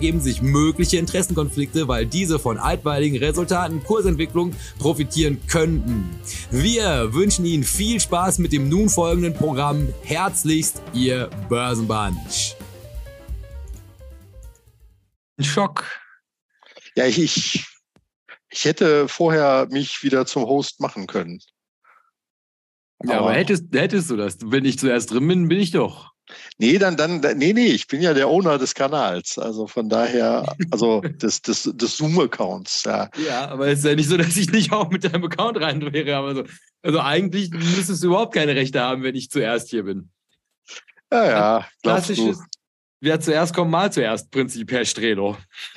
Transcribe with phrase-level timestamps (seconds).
[0.00, 6.08] ergeben sich mögliche Interessenkonflikte, weil diese von altweiligen Resultaten Kursentwicklung profitieren könnten.
[6.50, 9.92] Wir wünschen Ihnen viel Spaß mit dem nun folgenden Programm.
[10.02, 12.56] Herzlichst Ihr Börsenbunch.
[15.38, 15.84] Schock.
[16.96, 17.18] Ja, ich,
[18.50, 21.40] ich, hätte vorher mich wieder zum Host machen können.
[23.04, 24.38] Ja, aber, aber hättest, hättest du das.
[24.40, 26.09] Wenn ich zuerst drin bin, bin ich doch.
[26.58, 29.38] Nee, dann, dann, nee, nee, ich bin ja der Owner des Kanals.
[29.38, 32.84] Also von daher, also des, des, des Zoom-Accounts.
[32.84, 33.10] Ja.
[33.26, 35.80] ja, aber es ist ja nicht so, dass ich nicht auch mit deinem Account rein
[35.92, 36.16] wäre.
[36.16, 36.44] Aber so,
[36.82, 40.10] also eigentlich müsstest du überhaupt keine Rechte haben, wenn ich zuerst hier bin.
[41.12, 41.68] Ja, ja.
[41.82, 42.44] Klassisches, du.
[43.00, 45.36] wer zuerst kommt, mal zuerst Prinzip, Herr Strelo.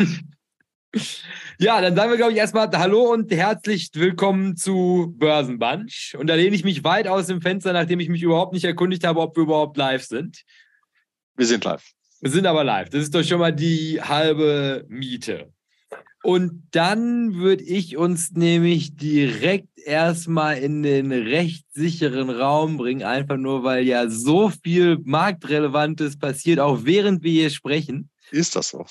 [1.59, 6.15] Ja, dann sagen wir, glaube ich, erstmal Hallo und herzlich willkommen zu Börsenbunch.
[6.17, 9.05] Und da lehne ich mich weit aus dem Fenster, nachdem ich mich überhaupt nicht erkundigt
[9.05, 10.41] habe, ob wir überhaupt live sind.
[11.35, 11.83] Wir sind live.
[12.21, 12.89] Wir sind aber live.
[12.89, 15.53] Das ist doch schon mal die halbe Miete.
[16.23, 23.63] Und dann würde ich uns nämlich direkt erstmal in den rechtssicheren Raum bringen, einfach nur,
[23.63, 28.09] weil ja so viel Marktrelevantes passiert, auch während wir hier sprechen.
[28.31, 28.85] Ist das so?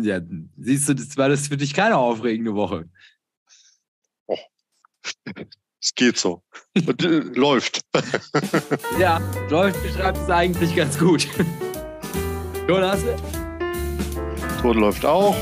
[0.00, 0.20] Ja,
[0.56, 2.88] siehst du, das war das für dich keine aufregende Woche.
[4.26, 4.38] Oh.
[5.80, 6.42] Es geht so.
[6.74, 7.82] Äh, läuft.
[8.98, 9.20] ja,
[9.50, 11.28] läuft beschreibt es eigentlich ganz gut.
[12.66, 13.00] Jonas?
[14.60, 15.36] Ton läuft auch.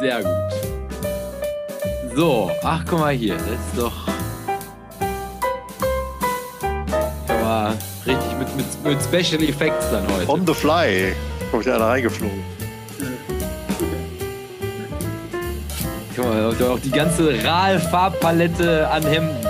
[0.00, 0.32] Sehr gut.
[2.16, 3.36] So, ach, guck mal hier.
[3.36, 4.12] Das ist doch.
[8.06, 10.28] Richtig mit, mit, mit Special Effects dann heute.
[10.28, 11.14] On the fly
[11.52, 12.42] kommt ja einer reingeflogen.
[16.16, 19.46] Guck mal, auch die ganze RAL-Farbpalette an Hemden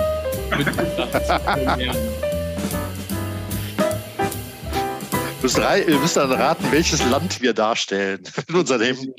[5.87, 9.13] Ihr müsst dann raten, welches Land wir darstellen in unseren Hemden.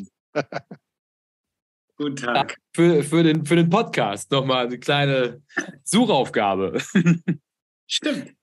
[1.96, 2.58] Guten Tag.
[2.74, 5.42] Für, für, den, für den Podcast nochmal eine kleine
[5.84, 6.78] Suchaufgabe.
[7.86, 8.34] Stimmt.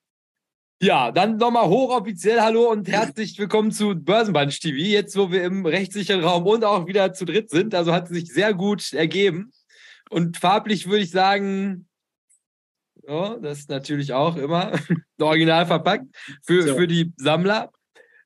[0.83, 4.77] Ja, dann nochmal hochoffiziell Hallo und herzlich willkommen zu Börsenbunch TV.
[4.77, 7.75] Jetzt, wo wir im rechtssicheren Raum und auch wieder zu dritt sind.
[7.75, 9.51] Also hat sich sehr gut ergeben.
[10.09, 11.87] Und farblich würde ich sagen,
[13.03, 14.71] oh, das ist natürlich auch immer
[15.21, 16.07] original verpackt
[16.41, 16.75] für, so.
[16.75, 17.71] für die Sammler.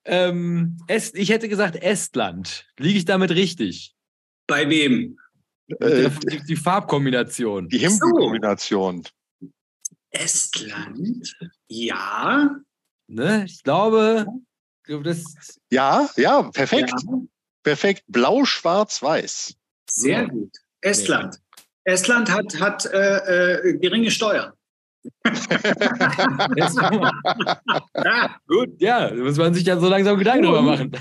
[0.06, 2.66] Ähm, Est, ich hätte gesagt Estland.
[2.80, 3.94] Liege ich damit richtig?
[4.48, 5.18] Bei wem?
[5.82, 7.68] Äh, die, die, Farbkombination.
[7.68, 9.04] Die Himbeerkombination.
[9.04, 9.10] So.
[10.16, 11.36] Estland,
[11.68, 12.56] ja.
[13.08, 13.46] Ne?
[13.46, 14.26] Ich glaube,
[14.88, 15.60] das.
[15.70, 16.94] Ja, ja, perfekt.
[17.06, 17.20] Ja.
[17.64, 18.04] Perfekt.
[18.08, 19.56] Blau, schwarz, weiß.
[19.90, 20.26] Sehr ja.
[20.26, 20.56] gut.
[20.82, 21.36] Estland.
[21.36, 21.94] Ja.
[21.94, 24.54] Estland hat, hat äh, äh, geringe Steuern.
[27.96, 30.92] Ja, gut, ja, da muss man sich ja so langsam Gedanken drüber machen.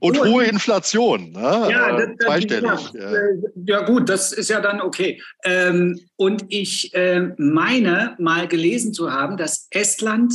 [0.00, 1.32] Und oh, hohe Inflation.
[1.32, 1.68] Ne?
[1.70, 2.92] Ja, das, das, zweistellig.
[2.94, 3.36] Ja, äh,
[3.66, 5.20] ja, gut, das ist ja dann okay.
[5.44, 10.34] Ähm, und ich äh, meine mal gelesen zu haben, dass Estland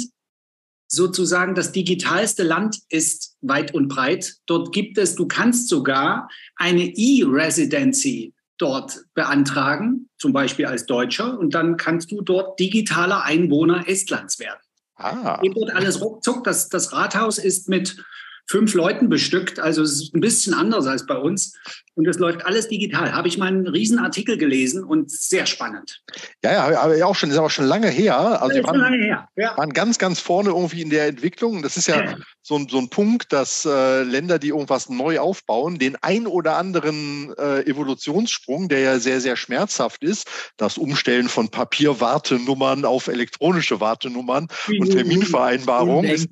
[0.87, 4.35] sozusagen das digitalste Land ist, weit und breit.
[4.45, 11.55] Dort gibt es, du kannst sogar eine E-Residency dort beantragen, zum Beispiel als Deutscher, und
[11.55, 14.59] dann kannst du dort digitaler Einwohner Estlands werden.
[14.95, 15.39] Ah.
[15.41, 16.43] Geht dort alles ruckzuck.
[16.43, 18.03] Das, das Rathaus ist mit
[18.49, 19.59] fünf Leuten bestückt.
[19.59, 21.53] Also es ist ein bisschen anders als bei uns.
[21.93, 23.13] Und es läuft alles digital.
[23.13, 26.01] Habe ich mal einen riesen Artikel gelesen und sehr spannend.
[26.43, 28.41] Ja, ja, aber auch schon, ist aber schon lange her.
[28.41, 29.27] Also ja, waren, lange her.
[29.35, 29.55] Ja.
[29.57, 31.61] waren ganz, ganz vorne irgendwie in der Entwicklung.
[31.61, 32.15] Das ist ja, ja.
[32.41, 36.55] So, ein, so ein Punkt, dass äh, Länder, die irgendwas neu aufbauen, den ein oder
[36.55, 43.81] anderen äh, Evolutionssprung, der ja sehr, sehr schmerzhaft ist, das Umstellen von Papierwartenummern auf elektronische
[43.81, 46.29] Wartenummern und Terminvereinbarungen ist,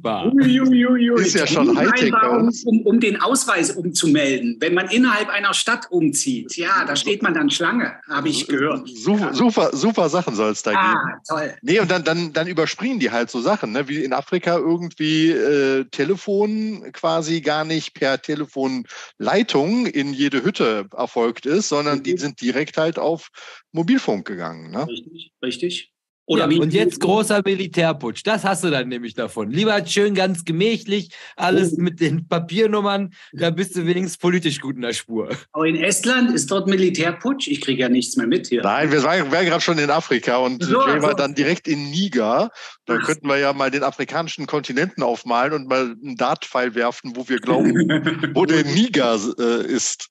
[1.19, 4.57] ist, ja schon Hightech war, um, um, den Ausweis umzumelden.
[4.59, 8.87] Wenn man innerhalb einer Stadt umzieht, ja, da steht man dann Schlange, habe ich gehört.
[8.87, 11.21] Super, super, super Sachen soll es da ah, geben.
[11.27, 11.55] Toll.
[11.61, 13.87] Nee, und dann, dann, dann überspringen die halt so Sachen, ne?
[13.87, 21.45] wie in Afrika irgendwie äh, Telefon quasi gar nicht per Telefonleitung in jede Hütte erfolgt
[21.45, 23.29] ist, sondern die sind direkt halt auf
[23.71, 24.71] Mobilfunk gegangen.
[24.71, 24.87] Ne?
[24.87, 25.93] Richtig, richtig.
[26.27, 28.21] Oder ja, und jetzt großer Militärputsch.
[28.25, 29.49] Das hast du dann nämlich davon.
[29.49, 31.81] Lieber schön ganz gemächlich, alles oh.
[31.81, 33.13] mit den Papiernummern.
[33.31, 35.29] Da bist du wenigstens politisch gut in der Spur.
[35.53, 37.47] Aber in Estland ist dort Militärputsch.
[37.47, 38.61] Ich kriege ja nichts mehr mit hier.
[38.61, 41.15] Nein, wir waren, waren gerade schon in Afrika und so, Jay war so.
[41.15, 42.51] dann direkt in Niger.
[42.85, 43.05] Da Ach.
[43.05, 47.39] könnten wir ja mal den afrikanischen Kontinenten aufmalen und mal einen Dartpfeil werfen, wo wir
[47.39, 47.73] glauben,
[48.35, 50.09] wo der Niger äh, ist.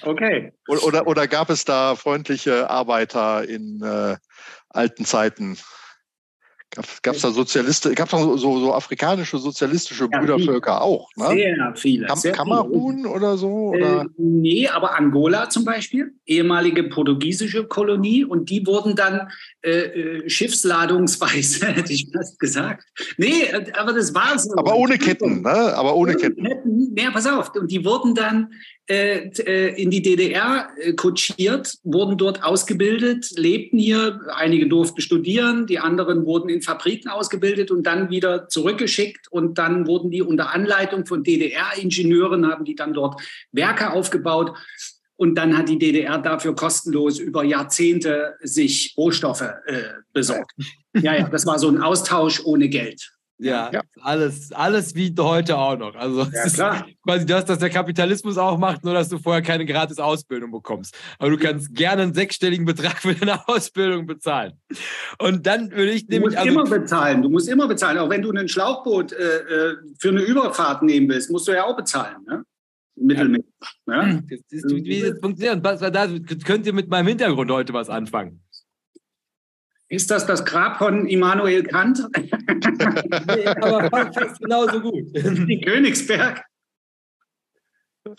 [0.00, 0.52] Okay.
[0.68, 4.16] Oder, oder, oder, gab es da freundliche Arbeiter in äh,
[4.72, 5.56] alten Zeiten?
[7.02, 11.10] Gab es da Sozialisten, gab es so, so, afrikanische sozialistische ja, Brüdervölker auch?
[11.16, 11.26] Ne?
[11.28, 12.06] Sehr viele.
[12.06, 13.08] Kam, sehr Kamerun viele.
[13.10, 13.72] oder so?
[13.74, 14.02] Oder?
[14.02, 19.28] Äh, nee, aber Angola zum Beispiel, ehemalige portugiesische Kolonie und die wurden dann
[19.60, 22.84] äh, äh schiffsladungsweise, hätte ich fast gesagt.
[23.18, 24.56] Nee, äh, aber das war so.
[24.56, 25.76] Aber ohne Ketten, ne?
[25.76, 26.42] Aber ohne Ketten.
[26.42, 26.94] Ketten.
[26.94, 27.54] Nee, pass auf.
[27.54, 28.48] Und die wurden dann
[29.74, 34.20] in die DDR äh, kutschiert, wurden dort ausgebildet, lebten hier.
[34.34, 39.28] Einige durften studieren, die anderen wurden in Fabriken ausgebildet und dann wieder zurückgeschickt.
[39.30, 43.20] Und dann wurden die unter Anleitung von DDR-Ingenieuren, haben die dann dort
[43.52, 44.52] Werke aufgebaut.
[45.16, 50.52] Und dann hat die DDR dafür kostenlos über Jahrzehnte sich Rohstoffe äh, besorgt.
[51.00, 53.12] Ja, ja, das war so ein Austausch ohne Geld.
[53.42, 55.96] Ja, ja, alles, alles wie heute auch noch.
[55.96, 56.62] Also ja, ist
[57.04, 60.96] quasi das, was der Kapitalismus auch macht, nur dass du vorher keine gratis Ausbildung bekommst.
[61.18, 64.52] Aber du kannst gerne einen sechsstelligen Betrag für deine Ausbildung bezahlen.
[65.18, 66.20] Und dann würde ich nämlich.
[66.20, 67.22] Du musst also, immer bezahlen.
[67.22, 67.98] Du musst immer bezahlen.
[67.98, 71.64] Auch wenn du ein Schlauchboot äh, äh, für eine Überfahrt nehmen willst, musst du ja
[71.64, 72.16] auch bezahlen.
[72.26, 72.44] Ne?
[72.94, 73.42] Mittelmeer.
[73.88, 74.06] Ja.
[74.06, 74.20] Ja?
[74.28, 75.64] Das ist, wie das funktioniert.
[75.64, 76.08] Da
[76.44, 78.41] könnt ihr mit meinem Hintergrund heute was anfangen.
[79.92, 81.98] Ist das das Grab von Immanuel Kant?
[82.16, 85.14] nee, aber fast genauso gut.
[85.14, 86.42] Die Königsberg.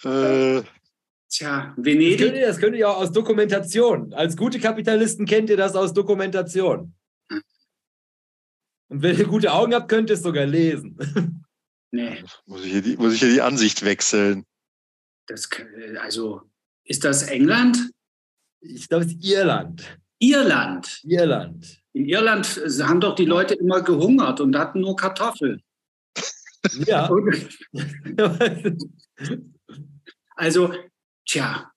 [0.04, 0.62] Äh,
[1.30, 2.20] Tja, Venedig.
[2.20, 4.14] Das könnt, ihr, das könnt ihr auch aus Dokumentation.
[4.14, 6.94] Als gute Kapitalisten kennt ihr das aus Dokumentation.
[8.90, 11.44] Und wenn ihr gute Augen habt, könnt ihr es sogar lesen.
[11.90, 12.24] Nee.
[12.46, 14.46] Muss ich hier die, muss ich hier die Ansicht wechseln?
[15.26, 15.50] Das,
[16.00, 16.44] also,
[16.84, 17.92] ist das England?
[18.60, 20.03] Ich glaube, es ist Irland.
[20.24, 21.02] Irland.
[21.04, 21.82] Irland.
[21.94, 22.48] In Irland
[22.82, 25.62] haben doch die Leute immer gehungert und hatten nur Kartoffeln.
[26.88, 27.10] Ja.
[30.36, 30.74] also,
[31.26, 31.70] tja.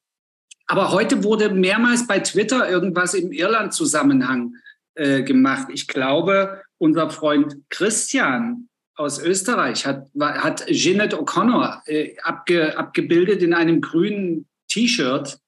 [0.68, 4.54] Aber heute wurde mehrmals bei Twitter irgendwas im Irland-Zusammenhang
[4.94, 5.68] äh, gemacht.
[5.72, 13.54] Ich glaube, unser Freund Christian aus Österreich hat, hat Jeanette O'Connor äh, abge, abgebildet in
[13.54, 15.38] einem grünen T-Shirt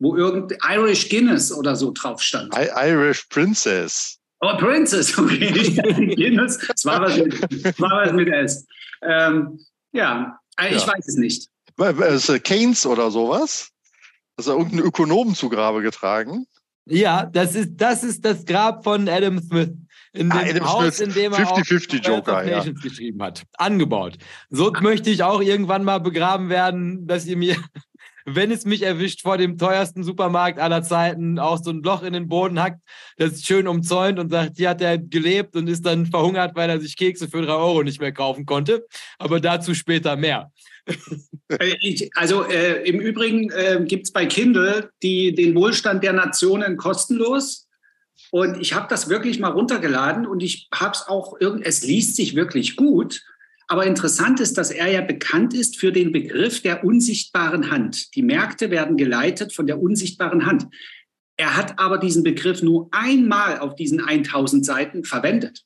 [0.00, 2.52] wo irgend Irish Guinness oder so drauf stand.
[2.54, 4.18] I Irish Princess.
[4.40, 6.14] Oh, Princess, okay.
[6.16, 8.66] Guinness, das war was mit, war was mit S.
[9.02, 9.60] Ähm,
[9.92, 10.88] ja, äh, ich ja.
[10.88, 11.48] weiß es nicht.
[12.44, 13.70] Keynes oder sowas?
[14.36, 16.46] Ist er irgendeinen Ökonomen zu Grabe getragen?
[16.86, 19.72] Ja, das ist, das ist das Grab von Adam Smith.
[20.12, 22.64] In ah, dem Adam Haus, Smith, in dem er 50, 50 Joker, ja.
[22.64, 23.44] geschrieben hat.
[23.58, 24.18] Angebaut.
[24.48, 27.56] So möchte ich auch irgendwann mal begraben werden, dass ihr mir
[28.34, 32.12] wenn es mich erwischt vor dem teuersten Supermarkt aller Zeiten, auch so ein Loch in
[32.12, 32.80] den Boden hackt,
[33.16, 36.70] das ist schön umzäunt und sagt, hier hat er gelebt und ist dann verhungert, weil
[36.70, 38.86] er sich Kekse für drei Euro nicht mehr kaufen konnte.
[39.18, 40.50] Aber dazu später mehr.
[41.48, 46.12] Äh, ich, also äh, im Übrigen äh, gibt es bei Kindle die, den Wohlstand der
[46.12, 47.68] Nationen kostenlos.
[48.30, 52.36] Und ich habe das wirklich mal runtergeladen und ich habe es auch, es liest sich
[52.36, 53.22] wirklich gut.
[53.70, 58.16] Aber interessant ist, dass er ja bekannt ist für den Begriff der unsichtbaren Hand.
[58.16, 60.66] Die Märkte werden geleitet von der unsichtbaren Hand.
[61.36, 65.62] Er hat aber diesen Begriff nur einmal auf diesen 1000 Seiten verwendet.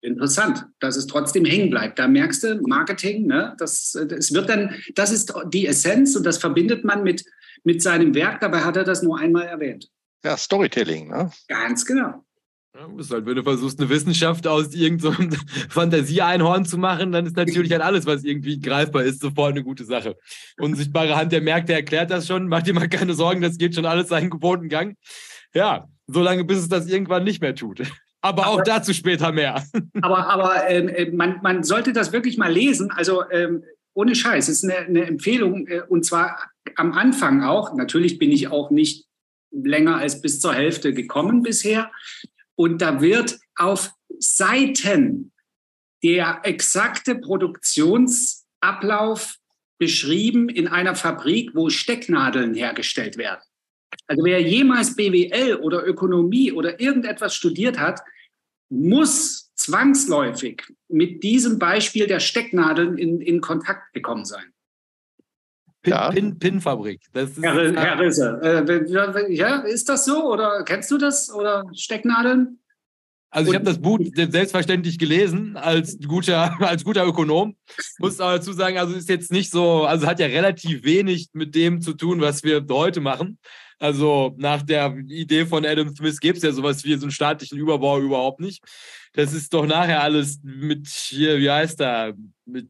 [0.00, 1.98] Interessant, dass es trotzdem hängen bleibt.
[1.98, 6.38] Da merkst du, Marketing, ne, das, das wird dann, das ist die Essenz und das
[6.38, 7.26] verbindet man mit,
[7.64, 8.40] mit seinem Werk.
[8.40, 9.90] Dabei hat er das nur einmal erwähnt.
[10.24, 11.30] Ja, Storytelling, ne?
[11.48, 12.24] Ganz genau.
[12.72, 15.32] Ja, ist halt, wenn du versuchst, eine Wissenschaft aus irgendeinem
[15.70, 19.84] Fantasieeinhorn zu machen, dann ist natürlich halt alles, was irgendwie greifbar ist, sofort eine gute
[19.84, 20.16] Sache.
[20.58, 22.46] Unsichtbare Hand der Märkte erklärt das schon.
[22.46, 24.96] Mach dir mal keine Sorgen, das geht schon alles seinen gewohnten Gang.
[25.52, 27.80] Ja, solange bis es das irgendwann nicht mehr tut.
[28.20, 29.64] Aber, aber auch dazu später mehr.
[30.02, 32.90] Aber, aber ähm, äh, man, man sollte das wirklich mal lesen.
[32.90, 36.38] Also ähm, ohne Scheiß, es ist eine, eine Empfehlung äh, und zwar
[36.76, 37.74] am Anfang auch.
[37.74, 39.06] Natürlich bin ich auch nicht
[39.50, 41.90] länger als bis zur Hälfte gekommen bisher.
[42.56, 45.32] Und da wird auf Seiten
[46.02, 49.36] der exakte Produktions Ablauf
[49.78, 53.40] beschrieben in einer Fabrik, wo Stecknadeln hergestellt werden.
[54.06, 58.00] Also wer jemals BWL oder Ökonomie oder irgendetwas studiert hat,
[58.68, 64.52] muss zwangsläufig mit diesem Beispiel der Stecknadeln in, in Kontakt gekommen sein.
[65.82, 66.10] Pin, ja.
[66.10, 67.00] Pin, Pinfabrik.
[67.12, 71.64] Das ist, Herr, Herr Risse, äh, ja, ist das so oder kennst du das oder
[71.72, 72.58] Stecknadeln?
[73.32, 77.56] Also ich habe das Buch selbstverständlich gelesen als guter, als guter Ökonom.
[77.98, 81.54] Muss aber dazu sagen, also ist jetzt nicht so, also hat ja relativ wenig mit
[81.54, 83.38] dem zu tun, was wir heute machen.
[83.78, 87.56] Also nach der Idee von Adam Smith gibt es ja sowas wie so einen staatlichen
[87.56, 88.62] Überbau überhaupt nicht.
[89.14, 92.68] Das ist doch nachher alles mit hier, wie heißt er, mit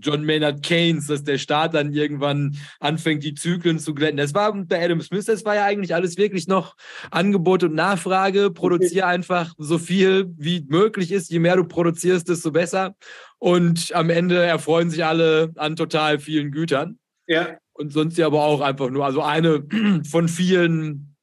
[0.00, 4.16] John Maynard Keynes, dass der Staat dann irgendwann anfängt, die Zyklen zu glätten.
[4.16, 6.76] Das war bei Adam Smith, das war ja eigentlich alles wirklich noch
[7.10, 8.50] Angebot und Nachfrage.
[8.50, 11.30] Produziere einfach so viel wie möglich ist.
[11.30, 12.94] Je mehr du produzierst, desto besser.
[13.38, 16.98] Und am Ende erfreuen sich alle an total vielen Gütern.
[17.26, 17.58] Ja.
[17.72, 19.64] Und sonst ja aber auch einfach nur, also eine
[20.08, 21.16] von vielen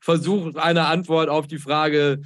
[0.00, 2.20] Versuchen, eine Antwort auf die Frage,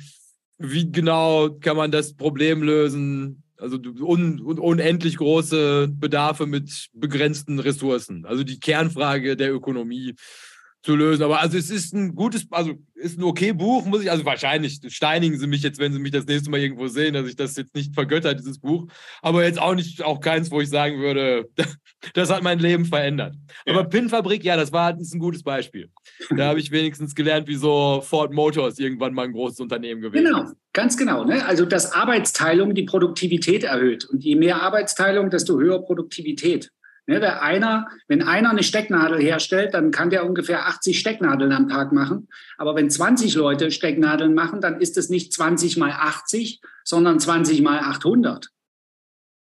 [0.58, 7.60] wie genau kann man das Problem lösen, also un, un, unendlich große Bedarfe mit begrenzten
[7.60, 8.26] Ressourcen.
[8.26, 10.16] Also die Kernfrage der Ökonomie
[10.82, 11.22] zu lösen.
[11.22, 14.80] Aber also es ist ein gutes, also ist ein okay Buch, muss ich, also wahrscheinlich
[14.88, 17.56] steinigen sie mich jetzt, wenn sie mich das nächste Mal irgendwo sehen, dass ich das
[17.56, 18.86] jetzt nicht vergötter, dieses Buch.
[19.22, 21.48] Aber jetzt auch nicht, auch keins, wo ich sagen würde,
[22.14, 23.36] das hat mein Leben verändert.
[23.64, 23.74] Ja.
[23.74, 25.88] Aber Pinfabrik, ja, das war ist ein gutes Beispiel.
[26.36, 30.24] Da habe ich wenigstens gelernt, wie so Ford Motors irgendwann mal ein großes Unternehmen gewesen
[30.24, 30.42] genau.
[30.42, 30.56] ist.
[30.72, 31.24] Ganz genau.
[31.24, 31.44] Ne?
[31.46, 34.04] Also, dass Arbeitsteilung die Produktivität erhöht.
[34.06, 36.70] Und je mehr Arbeitsteilung, desto höher Produktivität.
[37.06, 41.68] Ne, wer einer, wenn einer eine Stecknadel herstellt, dann kann der ungefähr 80 Stecknadeln am
[41.68, 42.28] Tag machen.
[42.58, 47.60] Aber wenn 20 Leute Stecknadeln machen, dann ist es nicht 20 mal 80, sondern 20
[47.62, 48.50] mal 800.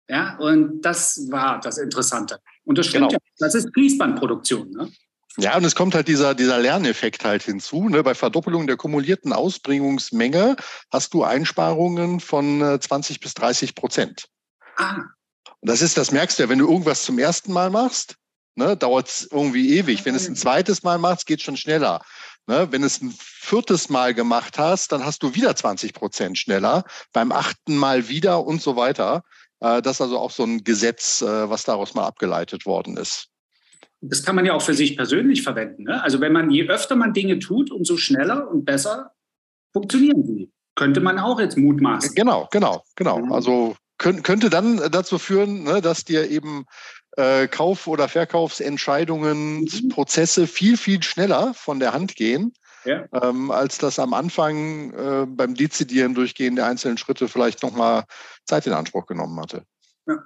[0.09, 2.39] Ja, und das war das Interessante.
[2.63, 3.13] Und das stimmt genau.
[3.13, 3.17] ja.
[3.37, 4.71] Das ist Fließbandproduktion.
[4.71, 4.91] Ne?
[5.37, 7.89] Ja, und es kommt halt dieser, dieser Lerneffekt halt hinzu.
[7.89, 8.03] Ne?
[8.03, 10.55] Bei Verdoppelung der kumulierten Ausbringungsmenge
[10.91, 14.27] hast du Einsparungen von 20 äh, bis 30 Prozent.
[14.77, 15.03] Ah.
[15.65, 18.15] Das ist, das merkst du ja, wenn du irgendwas zum ersten Mal machst,
[18.55, 20.05] ne, dauert es irgendwie ewig.
[20.05, 22.01] Wenn es ein zweites Mal machst, geht es schon schneller.
[22.47, 26.83] Ne, wenn es ein viertes Mal gemacht hast, dann hast du wieder 20 Prozent schneller,
[27.11, 29.23] beim achten Mal wieder und so weiter.
[29.59, 33.29] Äh, das ist also auch so ein Gesetz, äh, was daraus mal abgeleitet worden ist.
[34.01, 35.83] Das kann man ja auch für sich persönlich verwenden.
[35.83, 36.03] Ne?
[36.03, 39.11] Also wenn man, je öfter man Dinge tut, umso schneller und besser
[39.73, 40.51] funktionieren sie.
[40.75, 42.13] Könnte man auch jetzt mutmaßen.
[42.13, 43.19] Genau, genau, genau.
[43.19, 43.31] Mhm.
[43.31, 46.65] Also könnt, könnte dann dazu führen, ne, dass dir eben
[47.17, 49.89] äh, Kauf- oder Verkaufsentscheidungen, mhm.
[49.89, 53.05] Prozesse viel, viel schneller von der Hand gehen, ja.
[53.21, 58.03] ähm, als das am Anfang äh, beim Dezidieren, Durchgehen der einzelnen Schritte vielleicht nochmal
[58.45, 59.63] Zeit in Anspruch genommen hatte.
[60.07, 60.17] Ja.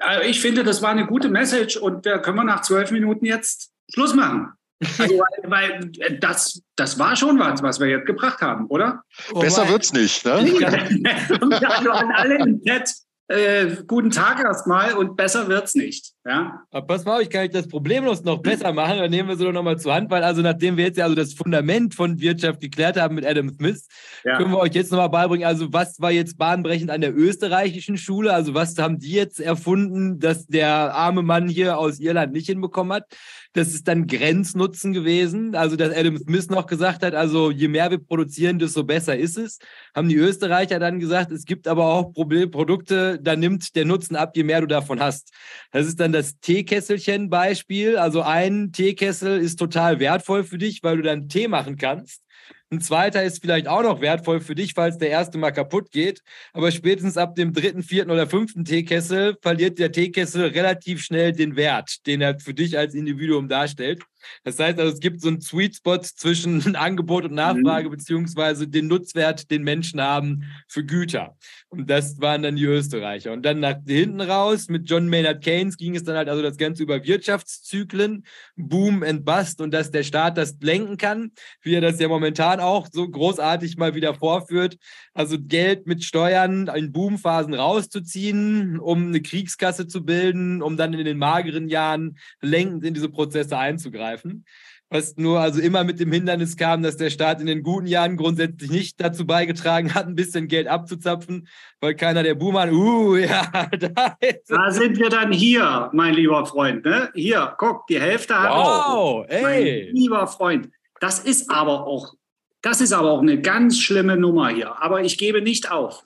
[0.00, 3.24] Also ich finde, das war eine gute Message und da können wir nach zwölf Minuten
[3.24, 4.52] jetzt Schluss machen.
[4.98, 9.02] Also, weil, weil, das, das war schon was, was wir jetzt gebracht haben, oder?
[9.40, 10.34] Besser oh wird's nicht, ne?
[10.34, 12.94] also an alle im Chat,
[13.28, 16.12] äh, guten Tag erstmal und besser wird's nicht.
[16.28, 16.62] Ja?
[16.70, 18.98] Aber pass mal auf, ich kann euch das problemlos noch besser machen.
[18.98, 21.16] Dann nehmen wir sie doch nochmal zur Hand, weil also nachdem wir jetzt ja also
[21.16, 23.88] das Fundament von Wirtschaft geklärt haben mit Adam Smith,
[24.26, 24.36] ja.
[24.36, 28.34] können wir euch jetzt nochmal beibringen, also was war jetzt bahnbrechend an der österreichischen Schule?
[28.34, 32.92] Also was haben die jetzt erfunden, dass der arme Mann hier aus Irland nicht hinbekommen
[32.92, 33.06] hat?
[33.54, 35.54] Das ist dann Grenznutzen gewesen.
[35.54, 39.38] Also, dass Adam Smith noch gesagt hat, also je mehr wir produzieren, desto besser ist
[39.38, 39.58] es.
[39.94, 44.36] Haben die Österreicher dann gesagt, es gibt aber auch Produkte, da nimmt der Nutzen ab,
[44.36, 45.32] je mehr du davon hast.
[45.72, 47.96] Das ist dann das Teekesselchen-Beispiel.
[47.96, 52.22] Also ein Teekessel ist total wertvoll für dich, weil du dann Tee machen kannst.
[52.70, 56.20] Ein zweiter ist vielleicht auch noch wertvoll für dich, falls der erste mal kaputt geht.
[56.52, 61.56] Aber spätestens ab dem dritten, vierten oder fünften Teekessel verliert der Teekessel relativ schnell den
[61.56, 64.02] Wert, den er für dich als Individuum darstellt.
[64.44, 67.92] Das heißt also, es gibt so einen Sweet Spot zwischen Angebot und Nachfrage, mhm.
[67.92, 71.36] beziehungsweise den Nutzwert, den Menschen haben für Güter.
[71.68, 73.32] Und das waren dann die Österreicher.
[73.32, 76.56] Und dann nach hinten raus mit John Maynard Keynes ging es dann halt also das
[76.56, 78.24] Ganze über Wirtschaftszyklen,
[78.56, 81.32] Boom and Bust und dass der Staat das lenken kann,
[81.62, 84.78] wie er das ja momentan auch so großartig mal wieder vorführt.
[85.14, 91.04] Also Geld mit Steuern in Boomphasen rauszuziehen, um eine Kriegskasse zu bilden, um dann in
[91.04, 94.44] den mageren Jahren lenkend in diese Prozesse einzugreifen greifen.
[94.90, 98.16] Was nur also immer mit dem Hindernis kam, dass der Staat in den guten Jahren
[98.16, 101.46] grundsätzlich nicht dazu beigetragen hat, ein bisschen Geld abzuzapfen,
[101.80, 104.16] weil keiner der Boomer, uh, ja, da,
[104.48, 106.86] da sind wir dann hier, mein lieber Freund.
[106.86, 107.10] Ne?
[107.14, 108.50] Hier, guck, die Hälfte hat.
[108.50, 109.42] Wow, ey.
[109.42, 110.70] Mein lieber Freund.
[111.00, 112.14] Das ist aber auch,
[112.62, 114.82] das ist aber auch eine ganz schlimme Nummer hier.
[114.82, 116.02] Aber ich gebe nicht auf.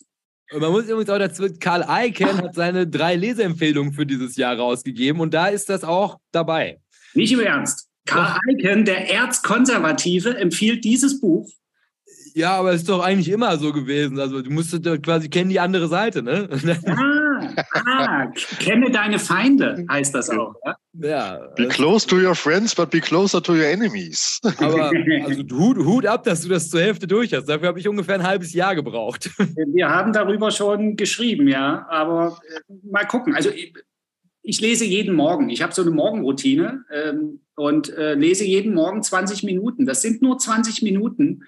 [0.52, 5.20] Man muss übrigens auch dazu, Karl Eichen hat seine drei Leseempfehlungen für dieses Jahr rausgegeben
[5.20, 6.80] und da ist das auch dabei.
[7.14, 7.91] Nicht im Ernst.
[8.06, 11.48] Karl Eichen, der Erzkonservative, empfiehlt dieses Buch
[12.34, 14.18] ja, aber es ist doch eigentlich immer so gewesen.
[14.18, 16.48] Also du musst quasi kennen die andere Seite, ne?
[17.44, 20.54] Ah, ah, kenne deine Feinde, heißt das auch.
[20.64, 20.76] Ja?
[20.92, 24.38] ja be close to your friends, but be closer to your enemies.
[24.58, 24.92] Aber
[25.26, 27.46] also Hut, Hut ab, dass du das zur Hälfte durch hast.
[27.46, 29.28] Dafür habe ich ungefähr ein halbes Jahr gebraucht.
[29.74, 31.84] Wir haben darüber schon geschrieben, ja.
[31.88, 33.34] Aber äh, mal gucken.
[33.34, 33.74] Also ich,
[34.42, 35.50] ich lese jeden Morgen.
[35.50, 39.86] Ich habe so eine Morgenroutine ähm, und äh, lese jeden Morgen 20 Minuten.
[39.86, 41.44] Das sind nur 20 Minuten.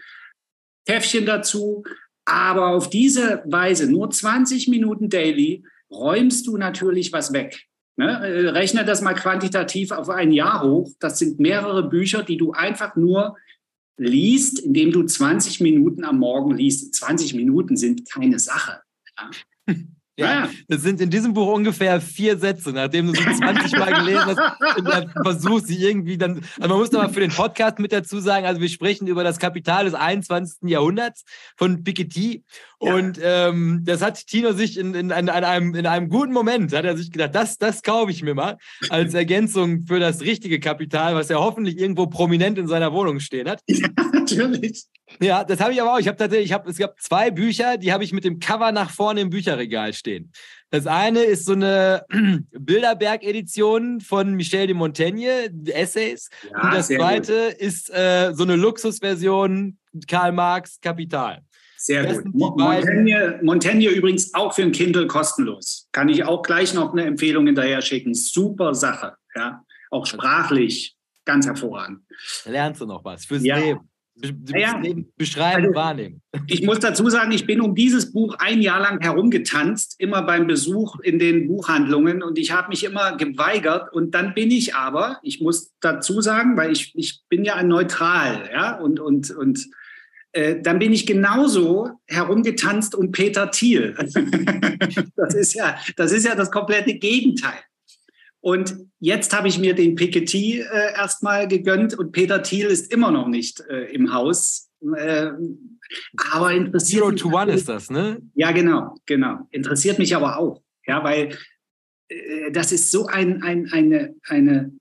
[0.86, 1.84] Täffchen dazu.
[2.26, 7.66] Aber auf diese Weise, nur 20 Minuten daily, räumst du natürlich was weg.
[7.96, 8.06] Ne?
[8.06, 10.90] Äh, rechne das mal quantitativ auf ein Jahr hoch.
[11.00, 13.36] Das sind mehrere Bücher, die du einfach nur
[13.96, 16.94] liest, indem du 20 Minuten am Morgen liest.
[16.94, 18.80] 20 Minuten sind keine Sache.
[19.18, 19.74] Ja?
[20.16, 24.24] Ja, das sind in diesem Buch ungefähr vier Sätze, nachdem du sie 20 Mal gelesen
[24.26, 26.40] hast und dann versuchst, sie irgendwie dann.
[26.56, 29.24] Also man muss noch mal für den Podcast mit dazu sagen, also wir sprechen über
[29.24, 30.70] das Kapital des 21.
[30.70, 31.24] Jahrhunderts
[31.56, 32.44] von Piketty.
[32.80, 32.94] Ja.
[32.94, 36.84] Und ähm, das hat Tino sich in, in, in, einem, in einem guten Moment, hat
[36.84, 38.56] er sich gedacht, das, das kaufe ich mir mal
[38.90, 43.48] als Ergänzung für das richtige Kapital, was er hoffentlich irgendwo prominent in seiner Wohnung stehen
[43.48, 43.62] hat.
[43.66, 44.84] Ja, natürlich.
[45.20, 45.98] Ja, das habe ich aber auch.
[45.98, 48.72] Ich habe tatsächlich, ich habe, es gab zwei Bücher, die habe ich mit dem Cover
[48.72, 50.32] nach vorne im Bücherregal stehen.
[50.70, 52.04] Das eine ist so eine
[52.52, 56.28] Bilderberg-Edition von Michel de Montaigne, Essays.
[56.50, 57.60] Ja, und das zweite gut.
[57.60, 59.78] ist äh, so eine Luxusversion
[60.08, 61.42] Karl Marx Kapital.
[61.76, 62.34] Sehr gut.
[62.34, 65.88] Montaigne, Montaigne übrigens auch für ein Kindle kostenlos.
[65.92, 68.14] Kann ich auch gleich noch eine Empfehlung hinterher schicken.
[68.14, 69.14] Super Sache.
[69.36, 72.00] Ja, auch sprachlich ganz hervorragend.
[72.46, 73.58] Lernst du noch was fürs ja.
[73.58, 73.88] Leben?
[74.16, 74.80] Ja,
[75.16, 76.22] beschreiben, also, wahrnehmen.
[76.46, 80.46] Ich muss dazu sagen, ich bin um dieses Buch ein Jahr lang herumgetanzt, immer beim
[80.46, 85.18] Besuch in den Buchhandlungen und ich habe mich immer geweigert und dann bin ich aber,
[85.22, 89.66] ich muss dazu sagen, weil ich, ich bin ja ein Neutral, ja, und, und, und
[90.32, 93.96] äh, dann bin ich genauso herumgetanzt um Peter Thiel.
[95.16, 97.58] das, ist ja, das ist ja das komplette Gegenteil.
[98.44, 103.10] Und jetzt habe ich mir den Piketty äh, erstmal gegönnt und Peter Thiel ist immer
[103.10, 104.70] noch nicht äh, im Haus.
[104.82, 105.30] Äh,
[106.30, 108.20] aber interessiert Zero to One ist das, ne?
[108.34, 109.48] Ja, genau, genau.
[109.50, 110.60] Interessiert mich aber auch.
[110.86, 111.38] Ja, weil
[112.08, 114.72] äh, das ist so ein, ein, eine, eine,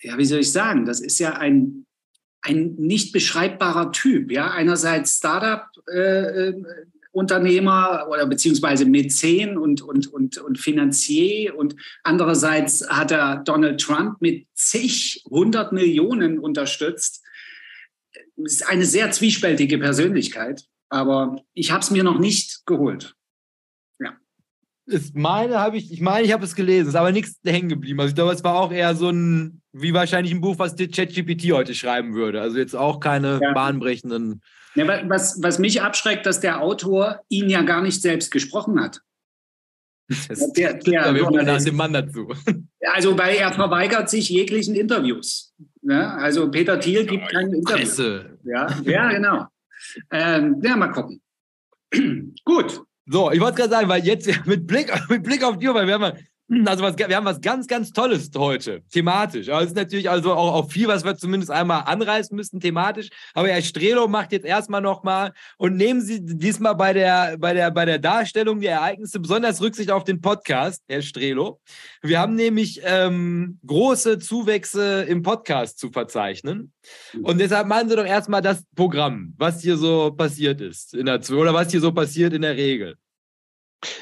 [0.00, 1.86] ja, wie soll ich sagen, das ist ja ein,
[2.42, 4.30] ein nicht beschreibbarer Typ.
[4.30, 6.62] Ja, einerseits Startup, äh, äh
[7.12, 14.20] Unternehmer oder beziehungsweise Mäzen und, und, und, und Finanzier und andererseits hat er Donald Trump
[14.20, 17.22] mit zig, hundert Millionen unterstützt.
[18.36, 23.14] Das ist eine sehr zwiespältige Persönlichkeit, aber ich habe es mir noch nicht geholt.
[23.98, 24.12] Ja.
[24.86, 27.98] Ich meine, habe ich, ich meine, ich habe es gelesen, ist aber nichts hängen geblieben.
[28.00, 31.52] Also ich glaube, es war auch eher so ein, wie wahrscheinlich ein Buch, was ChatGPT
[31.52, 32.40] heute schreiben würde.
[32.40, 33.52] Also jetzt auch keine ja.
[33.52, 34.42] bahnbrechenden
[34.74, 39.00] ja, was, was mich abschreckt, dass der Autor ihn ja gar nicht selbst gesprochen hat.
[40.28, 42.32] Das der, der, der, dem Mann dazu.
[42.94, 45.52] Also, weil er verweigert sich jeglichen Interviews.
[45.82, 47.96] Ja, also Peter Thiel gibt keine Interviews.
[47.96, 48.38] Presse.
[48.42, 49.46] Ja, ja genau.
[50.10, 51.20] Ähm, ja, mal gucken.
[52.44, 52.80] Gut.
[53.06, 55.86] So, ich wollte gerade sagen, weil jetzt mit Blick, mit Blick auf die Uhr, weil
[55.86, 56.18] wir haben
[56.66, 59.48] also was, wir haben was ganz, ganz Tolles heute, thematisch.
[59.48, 63.08] Aber es ist natürlich also auch, auch viel, was wir zumindest einmal anreißen müssen, thematisch.
[63.34, 67.70] Aber Herr Strelo macht jetzt erstmal nochmal und nehmen Sie diesmal bei der, bei, der,
[67.70, 71.60] bei der Darstellung der Ereignisse besonders Rücksicht auf den Podcast, Herr Strelo.
[72.02, 76.72] Wir haben nämlich ähm, große Zuwächse im Podcast zu verzeichnen.
[77.22, 81.20] Und deshalb machen Sie doch erstmal das Programm, was hier so passiert ist in der
[81.30, 82.96] oder was hier so passiert in der Regel.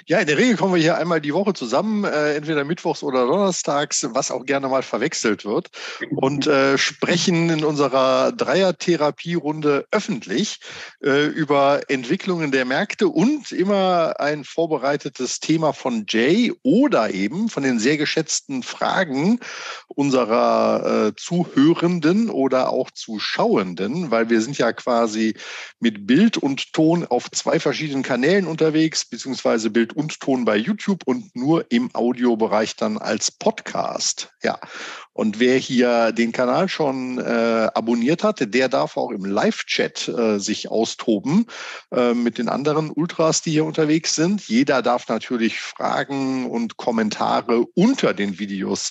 [0.07, 3.27] Ja, in der Regel kommen wir hier einmal die Woche zusammen, äh, entweder mittwochs oder
[3.27, 5.71] donnerstags, was auch gerne mal verwechselt wird,
[6.11, 10.61] und äh, sprechen in unserer Dreier-Therapie-Runde öffentlich
[11.05, 17.63] äh, über Entwicklungen der Märkte und immer ein vorbereitetes Thema von Jay oder eben von
[17.63, 19.41] den sehr geschätzten Fragen
[19.89, 25.35] unserer äh, Zuhörenden oder auch Zuschauenden, weil wir sind ja quasi
[25.81, 30.57] mit Bild und Ton auf zwei verschiedenen Kanälen unterwegs, beziehungsweise beziehungsweise Bild und Ton bei
[30.57, 34.33] YouTube und nur im Audiobereich dann als Podcast.
[34.43, 34.59] Ja.
[35.13, 40.39] Und wer hier den Kanal schon äh, abonniert hat, der darf auch im Live-Chat äh,
[40.39, 41.47] sich austoben
[41.93, 44.49] äh, mit den anderen Ultras, die hier unterwegs sind.
[44.49, 48.91] Jeder darf natürlich Fragen und Kommentare unter den Videos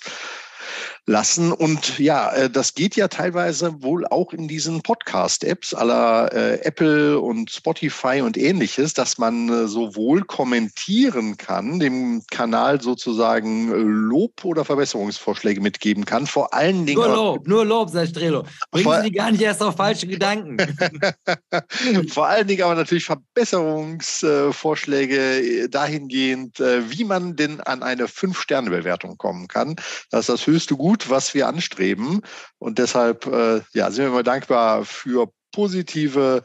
[1.08, 1.52] lassen.
[1.52, 7.18] Und ja, äh, das geht ja teilweise wohl auch in diesen Podcast-Apps aller äh, Apple
[7.18, 14.44] und Spotify und ähnliches, dass man äh, sowohl kommentieren kann, dem Kanal sozusagen äh, Lob
[14.44, 16.24] oder Verbesserungsvorschläge mitgeben kann.
[16.26, 17.00] Vor allen Dingen.
[17.00, 18.44] Nur Lob, nur Lob, sagt Strelo.
[18.70, 20.58] Bringen Sie die gar nicht erst auf falsche Gedanken.
[22.10, 29.16] vor allen Dingen aber natürlich Verbesserungsvorschläge äh, dahingehend, äh, wie man denn an eine Fünf-Sterne-Bewertung
[29.16, 29.76] kommen kann.
[30.10, 32.22] Das ist das höchste Gut Gut, was wir anstreben.
[32.58, 36.42] Und deshalb äh, ja, sind wir mal dankbar für positive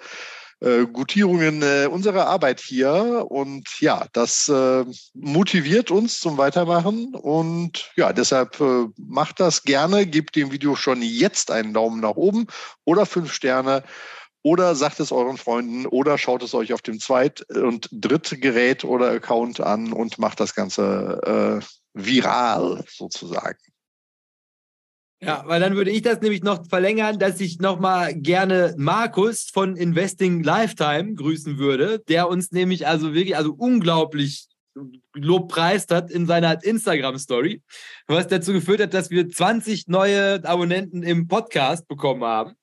[0.60, 3.26] äh, Gutierungen äh, unserer Arbeit hier.
[3.30, 4.86] Und ja, das äh,
[5.16, 7.16] motiviert uns zum Weitermachen.
[7.16, 12.16] Und ja, deshalb äh, macht das gerne, gebt dem Video schon jetzt einen Daumen nach
[12.16, 12.46] oben
[12.86, 13.82] oder fünf Sterne.
[14.44, 19.10] Oder sagt es euren Freunden oder schaut es euch auf dem Zweit- und Drittgerät oder
[19.10, 23.58] Account an und macht das Ganze äh, viral sozusagen.
[25.26, 29.78] Ja, weil dann würde ich das nämlich noch verlängern, dass ich nochmal gerne Markus von
[29.78, 34.48] Investing Lifetime grüßen würde, der uns nämlich also wirklich, also unglaublich
[35.14, 37.62] lobpreist hat in seiner Instagram-Story,
[38.08, 42.56] was dazu geführt hat, dass wir 20 neue Abonnenten im Podcast bekommen haben.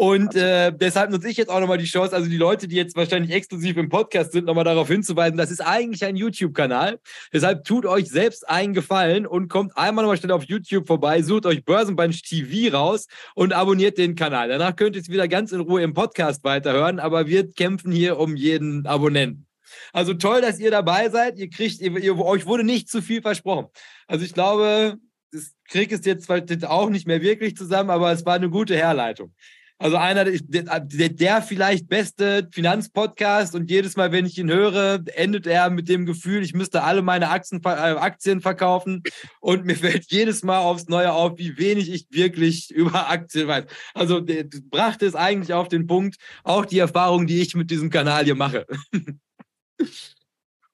[0.00, 2.96] Und äh, deshalb nutze ich jetzt auch nochmal die Chance, also die Leute, die jetzt
[2.96, 6.98] wahrscheinlich exklusiv im Podcast sind, nochmal darauf hinzuweisen, das ist eigentlich ein YouTube-Kanal.
[7.34, 11.44] Deshalb tut euch selbst einen Gefallen und kommt einmal nochmal schnell auf YouTube vorbei, sucht
[11.44, 14.48] euch Börsenbunch TV raus und abonniert den Kanal.
[14.48, 18.18] Danach könnt ihr es wieder ganz in Ruhe im Podcast weiterhören, aber wir kämpfen hier
[18.18, 19.46] um jeden Abonnenten.
[19.92, 21.36] Also toll, dass ihr dabei seid.
[21.36, 23.66] Ihr kriegt, ihr, ihr, euch wurde nicht zu viel versprochen.
[24.06, 24.96] Also ich glaube,
[25.30, 26.30] das krieg es jetzt
[26.64, 29.34] auch nicht mehr wirklich zusammen, aber es war eine gute Herleitung.
[29.80, 35.46] Also einer der, der vielleicht beste Finanzpodcast und jedes Mal, wenn ich ihn höre, endet
[35.46, 39.02] er mit dem Gefühl, ich müsste alle meine Aktien, äh, Aktien verkaufen
[39.40, 43.64] und mir fällt jedes Mal aufs Neue auf, wie wenig ich wirklich über Aktien weiß.
[43.94, 44.22] Also
[44.68, 48.34] brachte es eigentlich auf den Punkt, auch die Erfahrung, die ich mit diesem Kanal hier
[48.34, 48.66] mache.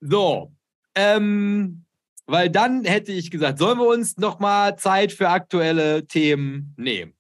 [0.00, 0.52] so,
[0.96, 1.84] ähm,
[2.26, 7.15] weil dann hätte ich gesagt, sollen wir uns nochmal Zeit für aktuelle Themen nehmen?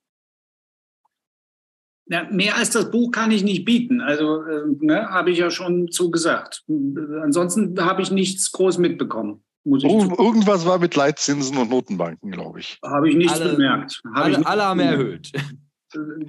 [2.08, 4.00] Ja, mehr als das Buch kann ich nicht bieten.
[4.00, 6.62] Also äh, ne, habe ich ja schon so gesagt.
[6.68, 9.42] Ansonsten habe ich nichts groß mitbekommen.
[9.64, 12.78] Muss ich Ir irgendwas war mit Leitzinsen und Notenbanken, glaube ich.
[12.84, 14.00] Habe ich nichts alle, bemerkt.
[14.14, 15.32] Hab alle, nichts alle haben erhöht.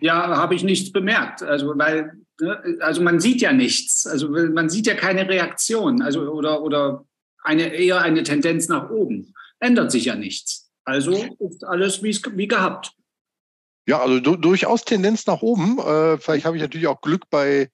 [0.01, 1.43] Ja, habe ich nichts bemerkt.
[1.43, 4.07] Also weil, ne, also man sieht ja nichts.
[4.07, 6.01] Also man sieht ja keine Reaktion.
[6.01, 7.05] Also oder oder
[7.43, 9.33] eine eher eine Tendenz nach oben.
[9.59, 10.71] Ändert sich ja nichts.
[10.85, 12.96] Also ist alles wie gehabt.
[13.87, 15.79] Ja, also du, durchaus Tendenz nach oben.
[15.79, 17.71] Äh, vielleicht habe ich natürlich auch Glück bei,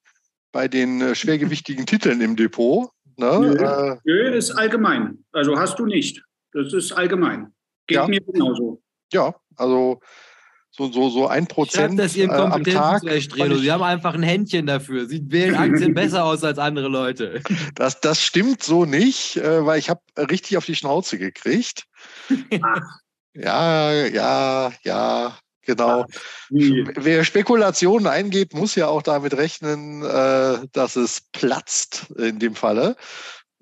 [0.51, 2.89] bei den äh, schwergewichtigen Titeln im Depot.
[3.17, 3.39] Ne?
[3.39, 5.25] Nö, äh, nö, ist allgemein.
[5.31, 6.23] Also hast du nicht.
[6.53, 7.51] Das ist allgemein.
[7.87, 8.07] Geht ja.
[8.07, 8.81] mir genauso.
[9.11, 9.99] Ja, also
[10.69, 13.01] so, so, so ein Prozent das ihren äh, am Tag.
[13.01, 15.07] Sie haben einfach ein Händchen dafür.
[15.07, 17.41] Sie wählen Aktien besser aus als andere Leute.
[17.75, 21.85] Das, das stimmt so nicht, äh, weil ich habe richtig auf die Schnauze gekriegt.
[23.33, 25.37] ja, ja, ja.
[25.65, 26.05] Genau.
[26.49, 32.95] Wer Spekulationen eingeht, muss ja auch damit rechnen, äh, dass es platzt in dem Falle.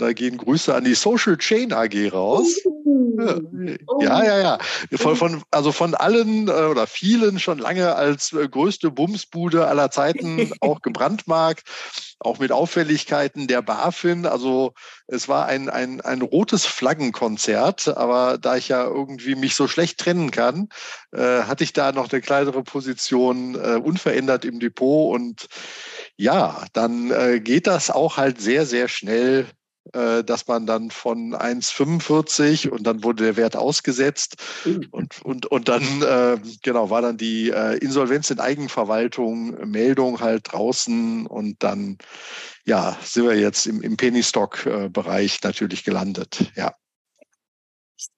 [0.01, 2.59] Da gehen Grüße an die Social Chain AG raus.
[2.65, 4.01] Oh.
[4.01, 4.57] Ja, ja, ja.
[4.97, 9.91] Von, von, also von allen äh, oder vielen schon lange als äh, größte Bumsbude aller
[9.91, 11.69] Zeiten auch gebrandmarkt,
[12.17, 14.25] auch mit Auffälligkeiten der BaFin.
[14.25, 14.73] Also
[15.05, 19.99] es war ein, ein, ein rotes Flaggenkonzert, aber da ich ja irgendwie mich so schlecht
[19.99, 20.69] trennen kann,
[21.11, 25.47] äh, hatte ich da noch eine kleinere Position äh, unverändert im Depot und
[26.17, 29.45] ja, dann äh, geht das auch halt sehr, sehr schnell
[29.93, 34.87] dass man dann von 1,45 und dann wurde der Wert ausgesetzt mhm.
[34.91, 40.51] und, und, und dann, äh, genau, war dann die äh, Insolvenz in Eigenverwaltung, Meldung halt
[40.51, 41.97] draußen und dann,
[42.65, 46.75] ja, sind wir jetzt im, im Penny-Stock-Bereich natürlich gelandet, ja.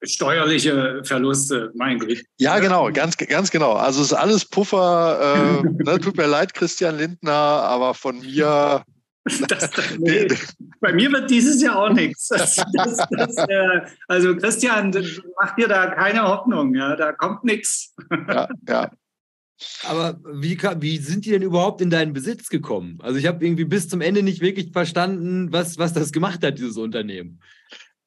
[0.02, 2.18] Steuerliche Verluste, mein Gott.
[2.38, 3.74] Ja, genau, ganz, ganz genau.
[3.74, 5.62] Also es ist alles Puffer.
[5.62, 8.82] Äh, ne, tut mir leid, Christian Lindner, aber von mir
[9.48, 10.28] Das, nee,
[10.80, 12.28] bei mir wird dieses Jahr auch nichts.
[12.28, 12.98] Das, das,
[13.48, 14.94] äh, also Christian,
[15.40, 17.94] mach dir da keine Hoffnung, ja, da kommt nichts.
[18.28, 18.90] Ja, ja.
[19.84, 22.98] Aber wie, wie sind die denn überhaupt in deinen Besitz gekommen?
[23.00, 26.58] Also ich habe irgendwie bis zum Ende nicht wirklich verstanden, was, was das gemacht hat,
[26.58, 27.40] dieses Unternehmen.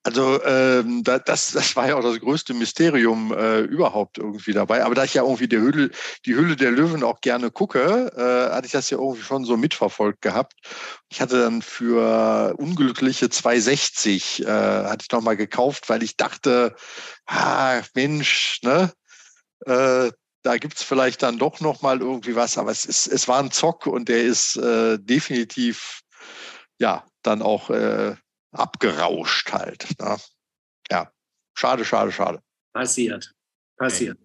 [0.08, 4.86] Also ähm, da, das, das war ja auch das größte Mysterium äh, überhaupt irgendwie dabei.
[4.86, 5.92] Aber da ich ja irgendwie die Hülle,
[6.26, 9.58] die Hülle der Löwen auch gerne gucke, äh, hatte ich das ja irgendwie schon so
[9.58, 10.54] mitverfolgt gehabt.
[11.10, 16.74] Ich hatte dann für unglückliche 260 äh, hatte ich noch mal gekauft, weil ich dachte,
[17.26, 18.94] ah Mensch, ne,
[19.66, 20.12] Äh,
[20.44, 23.40] da gibt es vielleicht dann doch noch mal irgendwie was, aber es, ist, es war
[23.40, 26.02] ein Zock und der ist äh, definitiv
[26.80, 28.16] ja dann auch äh,
[28.58, 29.88] abgerauscht halt.
[30.00, 30.18] Ne?
[30.90, 31.12] Ja,
[31.56, 32.42] schade, schade, schade.
[32.74, 33.34] Passiert,
[33.78, 34.18] passiert.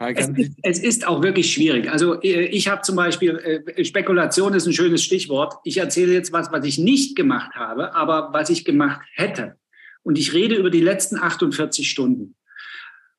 [0.00, 1.90] Es ist, es ist, auch wirklich schwierig.
[1.90, 5.54] Also äh, ich habe zum Beispiel, äh, Spekulation ist ein schönes Stichwort.
[5.64, 9.56] Ich erzähle jetzt was, was ich nicht gemacht habe, aber was ich gemacht hätte.
[10.04, 12.36] Und ich rede über die letzten 48 Stunden.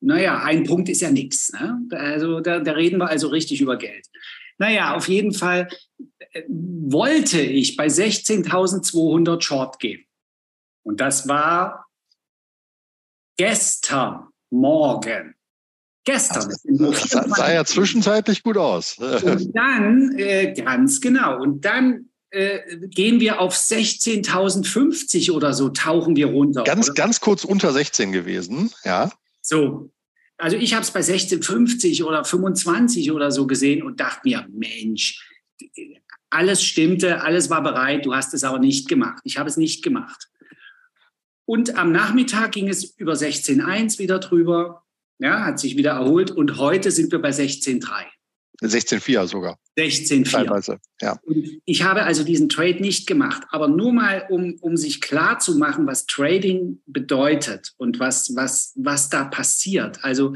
[0.01, 1.53] naja, ein Punkt ist ja nichts.
[1.53, 1.81] Ne?
[1.91, 4.07] Also da, da reden wir also richtig über Geld.
[4.59, 5.69] Naja, auf jeden Fall
[6.49, 10.05] wollte ich bei 16.200 Short gehen.
[10.83, 11.87] Und das war
[13.37, 14.29] gestern.
[14.51, 15.35] Morgen.
[16.05, 16.49] Gestern.
[16.65, 18.97] Das sah ja zwischenzeitlich gut aus.
[18.99, 26.15] Und dann, äh, ganz genau, und dann äh, gehen wir auf 16.050 oder so, tauchen
[26.15, 26.63] wir runter.
[26.63, 26.95] Ganz, oder?
[26.95, 29.11] ganz kurz unter 16 gewesen, ja.
[29.43, 29.91] So.
[30.39, 35.27] Also ich habe es bei 16,50 oder 25 oder so gesehen und dachte mir, Mensch,
[36.37, 39.23] alles stimmte, alles war bereit, du hast es aber nicht gemacht.
[39.25, 40.29] Ich habe es nicht gemacht.
[41.47, 44.83] Und am Nachmittag ging es über 16.1 wieder drüber,
[45.19, 47.87] ja, hat sich wieder erholt und heute sind wir bei 16.3.
[48.63, 49.59] 16.4 sogar.
[49.79, 50.31] 16.4.
[50.31, 51.19] Teilweise, ja.
[51.25, 55.39] Und ich habe also diesen Trade nicht gemacht, aber nur mal, um, um sich klar
[55.39, 60.05] zu machen, was Trading bedeutet und was, was, was da passiert.
[60.05, 60.35] Also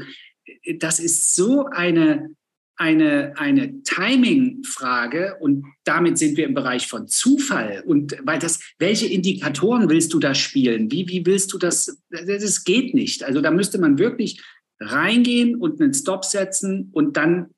[0.79, 2.35] das ist so eine
[2.81, 7.83] eine, eine Timing-Frage und damit sind wir im Bereich von Zufall.
[7.85, 10.91] Und weil das, welche Indikatoren willst du da spielen?
[10.91, 12.01] Wie, wie willst du das?
[12.09, 13.23] Das geht nicht.
[13.23, 14.41] Also da müsste man wirklich
[14.79, 17.51] reingehen und einen Stop setzen und dann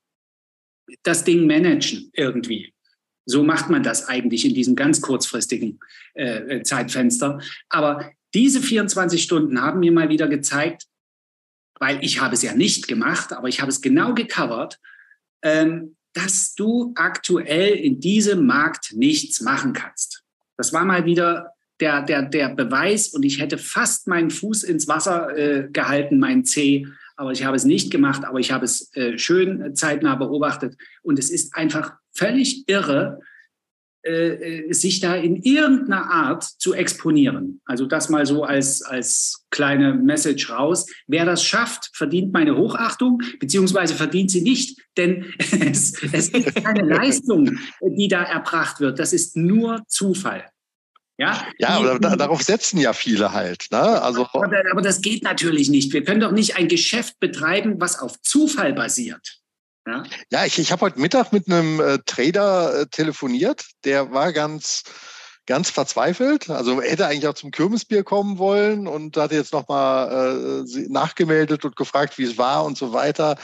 [1.04, 2.74] das Ding managen irgendwie.
[3.26, 5.80] So macht man das eigentlich in diesem ganz kurzfristigen
[6.16, 7.40] äh, Zeitfenster.
[7.70, 10.84] Aber diese 24 Stunden haben mir mal wieder gezeigt,
[11.80, 14.82] weil ich habe es ja nicht gemacht, aber ich habe es genau gecovert
[16.14, 20.24] dass du aktuell in diesem Markt nichts machen kannst.
[20.58, 24.88] Das war mal wieder der, der, der Beweis und ich hätte fast meinen Fuß ins
[24.88, 28.96] Wasser äh, gehalten, mein C, aber ich habe es nicht gemacht, aber ich habe es
[28.96, 33.20] äh, schön zeitnah beobachtet und es ist einfach völlig irre,
[34.06, 37.62] äh, äh, sich da in irgendeiner Art zu exponieren.
[37.64, 40.88] Also das mal so als, als kleine Message raus.
[41.08, 46.82] Wer das schafft, verdient meine Hochachtung, beziehungsweise verdient sie nicht, denn es, es ist keine
[46.86, 49.00] Leistung, die da erbracht wird.
[49.00, 50.50] Das ist nur Zufall.
[51.18, 53.68] Ja, ja aber da, darauf setzen ja viele halt.
[53.72, 54.02] Ne?
[54.02, 55.94] Also, aber, aber das geht natürlich nicht.
[55.94, 59.43] Wir können doch nicht ein Geschäft betreiben, was auf Zufall basiert.
[59.86, 64.32] Ja, ja ich, ich habe heute Mittag mit einem äh, Trader äh, telefoniert, der war
[64.32, 64.84] ganz,
[65.46, 66.50] ganz verzweifelt.
[66.50, 71.76] Also hätte eigentlich auch zum Kirmesbier kommen wollen und hat jetzt nochmal äh, nachgemeldet und
[71.76, 73.38] gefragt, wie es war und so weiter.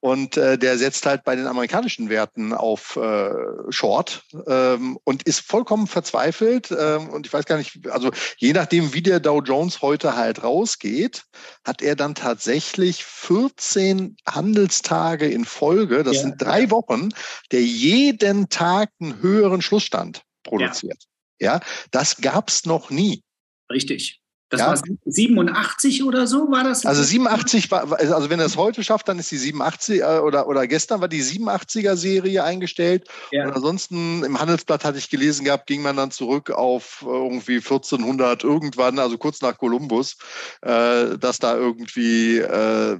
[0.00, 3.30] Und äh, der setzt halt bei den amerikanischen Werten auf äh,
[3.70, 6.70] Short ähm, und ist vollkommen verzweifelt.
[6.70, 10.42] Ähm, und ich weiß gar nicht, also je nachdem, wie der Dow Jones heute halt
[10.42, 11.24] rausgeht,
[11.64, 16.22] hat er dann tatsächlich 14 Handelstage in Folge, das ja.
[16.22, 17.08] sind drei Wochen,
[17.50, 21.04] der jeden Tag einen höheren Schlussstand produziert.
[21.40, 23.22] Ja, ja das gab's noch nie.
[23.70, 24.20] Richtig.
[24.48, 24.68] Das ja.
[24.68, 26.86] war 87 oder so, war das?
[26.86, 30.46] Also 87 war, also wenn er es heute schafft, dann ist die 87 äh, oder,
[30.46, 33.08] oder gestern war die 87er Serie eingestellt.
[33.32, 33.46] Ja.
[33.46, 38.44] Und ansonsten im Handelsblatt hatte ich gelesen gehabt, ging man dann zurück auf irgendwie 1400
[38.44, 40.16] irgendwann, also kurz nach Kolumbus,
[40.62, 42.98] äh, dass da irgendwie äh,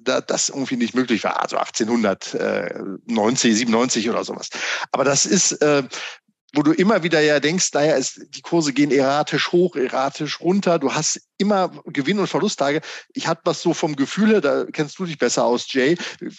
[0.00, 4.48] da, das irgendwie nicht möglich war, also 1890, 97 oder sowas.
[4.92, 5.82] Aber das ist, äh,
[6.54, 10.78] wo du immer wieder ja denkst, naja, es, die Kurse gehen erratisch hoch, erratisch runter.
[10.78, 12.80] Du hast immer Gewinn- und Verlusttage.
[13.12, 15.96] Ich hatte was so vom Gefühl her, da kennst du dich besser aus, Jay.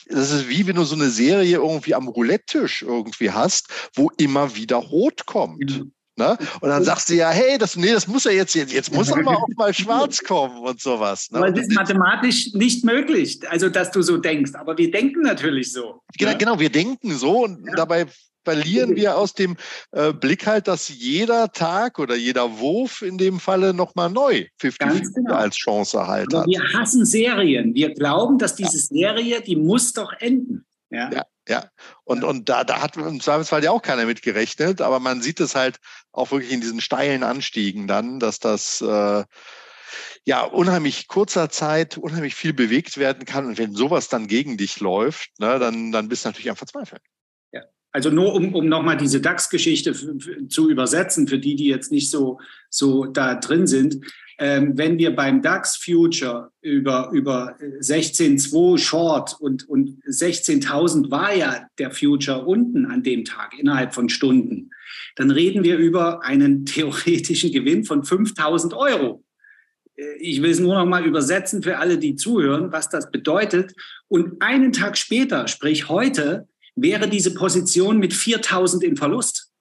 [0.08, 4.56] Das ist wie wenn du so eine Serie irgendwie am Roulette-Tisch irgendwie hast, wo immer
[4.56, 5.80] wieder rot kommt.
[5.80, 5.92] Mhm.
[6.18, 6.38] Ne?
[6.62, 9.12] Und dann sagst du ja, hey, das, nee, das muss ja jetzt, jetzt, jetzt muss
[9.12, 11.30] aber auch mal schwarz kommen und sowas.
[11.30, 11.40] Ne?
[11.40, 14.54] Aber es ist mathematisch nicht möglich, also dass du so denkst.
[14.56, 16.00] Aber wir denken natürlich so.
[16.18, 16.38] Genau, ne?
[16.38, 17.76] genau wir denken so und ja.
[17.76, 18.06] dabei
[18.46, 19.58] verlieren wir aus dem
[19.92, 25.14] äh, Blick halt, dass jeder Tag oder jeder Wurf in dem Falle nochmal neu 50
[25.14, 25.36] genau.
[25.36, 26.48] als Chance halt hat.
[26.48, 27.74] Wir hassen Serien.
[27.74, 29.14] Wir glauben, dass diese ja.
[29.16, 30.66] Serie, die muss doch enden.
[30.90, 31.12] Ja.
[31.12, 31.24] ja.
[31.48, 31.70] Ja,
[32.06, 35.40] und, und da, da hat im Zweifelsfall ja auch keiner mit gerechnet, aber man sieht
[35.40, 35.78] es halt
[36.12, 39.24] auch wirklich in diesen steilen Anstiegen dann, dass das äh,
[40.26, 43.46] ja unheimlich kurzer Zeit unheimlich viel bewegt werden kann.
[43.46, 47.02] Und wenn sowas dann gegen dich läuft, ne, dann, dann bist du natürlich am Verzweifeln.
[47.96, 49.94] Also nur um, um nochmal diese DAX-Geschichte
[50.50, 54.02] zu übersetzen, für die, die jetzt nicht so, so da drin sind.
[54.38, 61.68] Ähm, wenn wir beim DAX Future über, über 16.2 Short und, und 16.000 war ja
[61.80, 64.72] der Future unten an dem Tag innerhalb von Stunden,
[65.16, 69.24] dann reden wir über einen theoretischen Gewinn von 5.000 Euro.
[69.96, 73.72] Äh, ich will es nur noch mal übersetzen für alle, die zuhören, was das bedeutet.
[74.10, 79.52] Und einen Tag später, sprich heute, wäre diese Position mit 4000 in Verlust.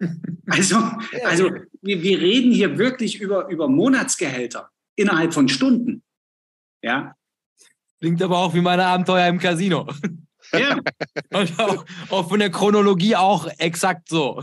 [0.46, 0.76] Also,
[1.24, 6.02] also wir, wir reden hier wirklich über, über Monatsgehälter innerhalb von Stunden.
[6.82, 7.14] Ja.
[8.00, 9.88] Klingt aber auch wie meine Abenteuer im Casino.
[10.52, 10.78] Ja.
[11.32, 14.42] Und auch, auch von der Chronologie auch exakt so.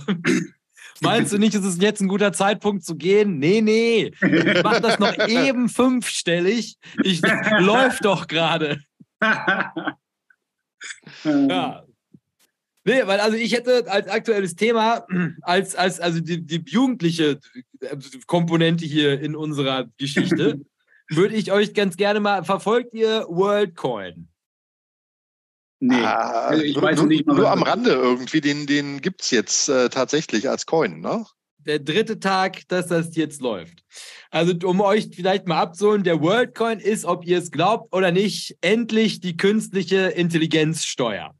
[1.02, 3.40] Meinst du nicht, ist es jetzt ein guter Zeitpunkt zu gehen?
[3.40, 4.12] Nee, nee.
[4.22, 6.78] Ich mach das noch eben fünfstellig.
[7.04, 7.22] Ich
[7.60, 8.82] läuft doch gerade.
[11.24, 11.84] ja,
[12.90, 15.06] Nee, weil also ich hätte als aktuelles Thema,
[15.44, 17.40] als, als also die, die jugendliche
[17.82, 20.62] äh, Komponente hier in unserer Geschichte,
[21.08, 24.28] würde ich euch ganz gerne mal, verfolgt ihr WorldCoin?
[25.82, 29.30] Nee, ah, also ich nur, weiß nicht nur am Rande irgendwie, den, den gibt es
[29.30, 31.28] jetzt äh, tatsächlich als Coin, ne?
[31.60, 33.84] Der dritte Tag, dass das jetzt läuft.
[34.32, 38.58] Also, um euch vielleicht mal abzuholen, der WorldCoin ist, ob ihr es glaubt oder nicht,
[38.62, 41.36] endlich die künstliche Intelligenzsteuer.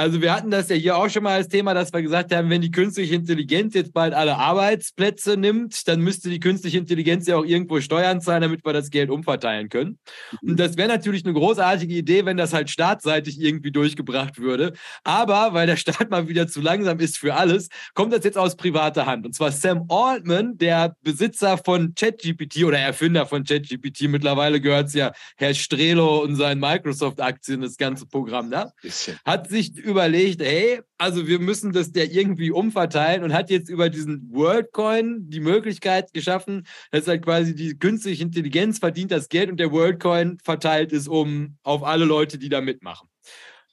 [0.00, 2.48] Also wir hatten das ja hier auch schon mal als Thema, dass wir gesagt haben,
[2.48, 7.36] wenn die künstliche Intelligenz jetzt bald alle Arbeitsplätze nimmt, dann müsste die künstliche Intelligenz ja
[7.36, 9.98] auch irgendwo Steuern zahlen, damit wir das Geld umverteilen können.
[10.40, 14.72] Und das wäre natürlich eine großartige Idee, wenn das halt staatsseitig irgendwie durchgebracht würde.
[15.04, 18.56] Aber weil der Staat mal wieder zu langsam ist für alles, kommt das jetzt aus
[18.56, 19.26] privater Hand.
[19.26, 24.94] Und zwar Sam Altman, der Besitzer von ChatGPT oder Erfinder von ChatGPT, mittlerweile gehört es
[24.94, 28.72] ja Herr Strelo und seinen Microsoft-Aktien, das ganze Programm, ne?
[29.26, 33.90] hat sich überlegt, hey, also wir müssen das ja irgendwie umverteilen und hat jetzt über
[33.90, 39.58] diesen WorldCoin die Möglichkeit geschaffen, dass halt quasi die künstliche Intelligenz verdient das Geld und
[39.58, 43.09] der WorldCoin verteilt es um auf alle Leute, die da mitmachen.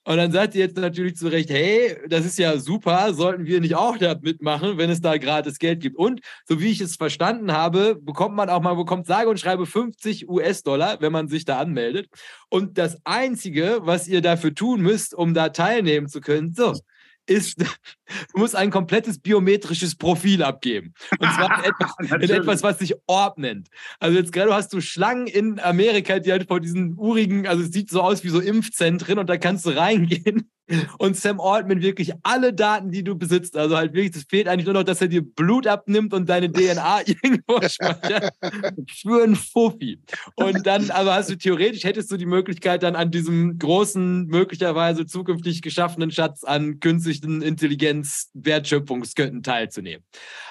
[0.07, 3.59] Und dann sagt ihr jetzt natürlich zu Recht, hey, das ist ja super, sollten wir
[3.59, 5.97] nicht auch da mitmachen, wenn es da gratis Geld gibt.
[5.97, 9.65] Und so wie ich es verstanden habe, bekommt man auch mal, bekommt sage und schreibe
[9.65, 12.07] 50 US-Dollar, wenn man sich da anmeldet.
[12.47, 16.73] Und das Einzige, was ihr dafür tun müsst, um da teilnehmen zu können, so,
[17.29, 17.59] ist,
[18.33, 20.93] du musst ein komplettes biometrisches Profil abgeben.
[21.19, 23.69] Und zwar in etwas, in etwas, was sich Orb nennt.
[23.99, 27.71] Also jetzt gerade hast du Schlangen in Amerika, die halt vor diesen urigen, also es
[27.71, 30.49] sieht so aus wie so Impfzentren und da kannst du reingehen
[30.99, 34.65] und Sam Altman wirklich alle Daten, die du besitzt, also halt wirklich, es fehlt eigentlich
[34.65, 38.33] nur noch, dass er dir Blut abnimmt und deine DNA irgendwo speichert.
[38.89, 39.99] Für einen Fuffi.
[40.35, 45.05] Und dann, aber hast du theoretisch, hättest du die Möglichkeit, dann an diesem großen, möglicherweise
[45.05, 50.03] zukünftig geschaffenen Schatz an künstlichen Intelligenz-Wertschöpfungsketten teilzunehmen.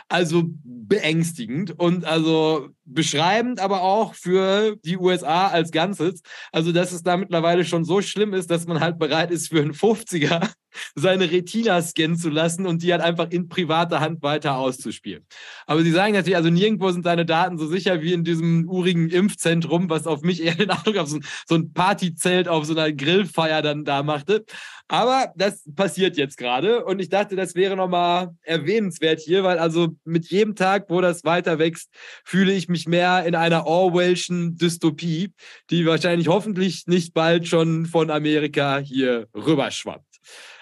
[0.09, 0.45] Also
[0.89, 6.23] beängstigend und also beschreibend, aber auch für die USA als Ganzes.
[6.53, 9.61] Also, dass es da mittlerweile schon so schlimm ist, dass man halt bereit ist, für
[9.61, 10.49] einen 50er
[10.95, 15.27] seine Retina scannen zu lassen und die halt einfach in privater Hand weiter auszuspielen.
[15.67, 19.11] Aber sie sagen natürlich, also nirgendwo sind deine Daten so sicher wie in diesem urigen
[19.11, 22.93] Impfzentrum, was auf mich eher den Eindruck auf so, so ein Partyzelt auf so einer
[22.93, 24.45] Grillfeier dann da machte.
[24.89, 29.96] Aber das passiert jetzt gerade und ich dachte, das wäre nochmal erwähnenswert hier, weil also
[30.07, 31.91] mit jedem Tag, wo das weiter wächst,
[32.25, 35.33] fühle ich mich mehr in einer Orwellschen Dystopie,
[35.71, 40.05] die wahrscheinlich hoffentlich nicht bald schon von Amerika hier rüberschwappt.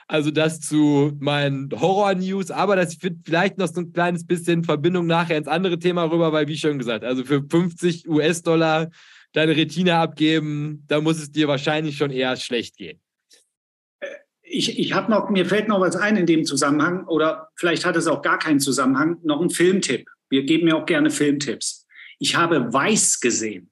[0.07, 5.07] Also das zu meinen Horror-News, aber das wird vielleicht noch so ein kleines bisschen Verbindung
[5.07, 8.90] nachher ins andere Thema rüber, weil wie schon gesagt, also für 50 US-Dollar
[9.33, 13.00] deine Retina abgeben, da muss es dir wahrscheinlich schon eher schlecht gehen.
[14.56, 17.96] Ich, ich habe noch, mir fällt noch was ein in dem Zusammenhang, oder vielleicht hat
[17.96, 20.09] es auch gar keinen Zusammenhang, noch ein Filmtipp.
[20.30, 21.86] Wir geben ja auch gerne Filmtipps.
[22.20, 23.70] Ich habe Weiß gesehen.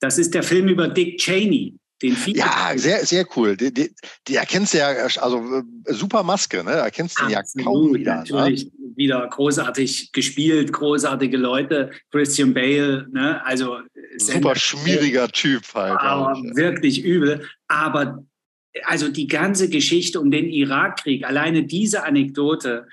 [0.00, 3.56] Das ist der Film über Dick Cheney Den ja, sehr, sehr cool.
[3.56, 3.92] Die, die,
[4.28, 6.70] die, erkennst du ja, also äh, super Maske, ne?
[6.70, 8.14] Erkennst du ja kaum wieder.
[8.14, 8.24] Ne?
[8.30, 8.70] Natürlich ne?
[8.94, 11.90] wieder großartig gespielt, großartige Leute.
[12.12, 13.44] Christian Bale, ne?
[13.44, 13.78] Also
[14.18, 15.98] super schmieriger Typ halt.
[15.98, 17.48] Aber wirklich übel.
[17.66, 18.22] Aber
[18.84, 22.86] also die ganze Geschichte um den Irakkrieg, alleine diese Anekdote,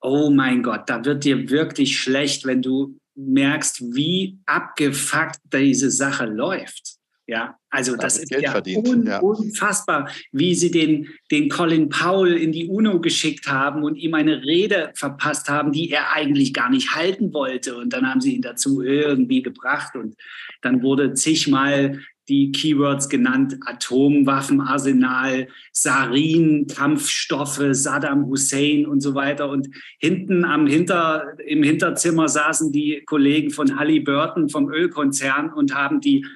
[0.00, 6.26] oh mein Gott, da wird dir wirklich schlecht, wenn du merkst, wie abgefuckt diese Sache
[6.26, 6.98] läuft.
[7.26, 12.52] Ja, also das ist ja, un ja, unfassbar, wie sie den, den Colin Powell in
[12.52, 16.94] die UNO geschickt haben und ihm eine Rede verpasst haben, die er eigentlich gar nicht
[16.94, 17.76] halten wollte.
[17.76, 20.14] Und dann haben sie ihn dazu irgendwie gebracht und
[20.62, 29.48] dann wurde zigmal die Keywords genannt, Atomwaffenarsenal, Sarin, Kampfstoffe, Saddam Hussein und so weiter.
[29.48, 29.68] Und
[29.98, 36.26] hinten am Hinter, im Hinterzimmer saßen die Kollegen von Halliburton vom Ölkonzern und haben die,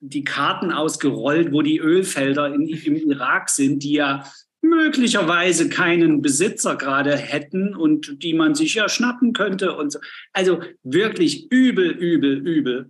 [0.00, 4.24] die Karten ausgerollt, wo die Ölfelder in, im Irak sind, die ja
[4.62, 9.98] möglicherweise keinen Besitzer gerade hätten und die man sich ja schnappen könnte und so.
[10.32, 12.88] Also wirklich übel, übel, übel.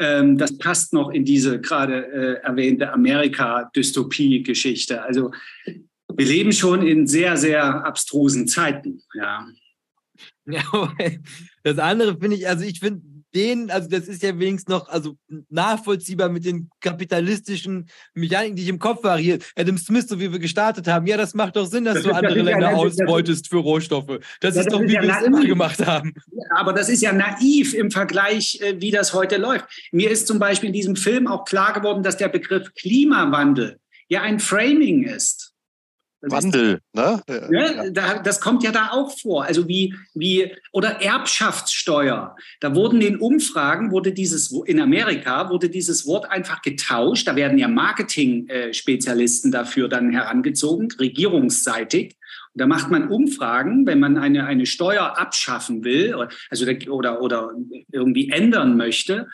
[0.00, 5.02] Ähm, das passt noch in diese gerade äh, erwähnte Amerika-Dystopie-Geschichte.
[5.02, 5.32] Also
[6.16, 9.02] wir leben schon in sehr, sehr abstrusen Zeiten.
[9.14, 9.46] Ja.
[10.46, 10.62] Ja,
[11.62, 13.02] das andere finde ich, also ich finde
[13.34, 15.16] den, also das ist ja wenigstens noch also
[15.48, 19.18] nachvollziehbar mit den kapitalistischen Mechaniken, die ich im Kopf war.
[19.18, 21.06] Hier, Adam Smith, so wie wir gestartet haben.
[21.06, 24.18] Ja, das macht doch Sinn, dass das du andere Länder ja, ausbeutest für Rohstoffe.
[24.40, 26.12] Das ja, ist doch, wie ja wir es immer gemacht haben.
[26.50, 29.66] Aber das ist ja naiv im Vergleich, äh, wie das heute läuft.
[29.92, 33.78] Mir ist zum Beispiel in diesem Film auch klar geworden, dass der Begriff Klimawandel
[34.08, 35.49] ja ein Framing ist.
[36.22, 37.22] Wandel, ne?
[37.28, 37.92] ne?
[38.24, 39.44] Das kommt ja da auch vor.
[39.44, 42.36] Also wie, wie, oder Erbschaftssteuer.
[42.60, 47.26] Da wurden in Umfragen, wurde dieses, in Amerika wurde dieses Wort einfach getauscht.
[47.26, 52.16] Da werden ja Marketing-Spezialisten dafür dann herangezogen, regierungsseitig.
[52.52, 56.14] Und da macht man Umfragen, wenn man eine, eine Steuer abschaffen will,
[56.50, 57.52] also oder, oder
[57.92, 59.28] irgendwie ändern möchte.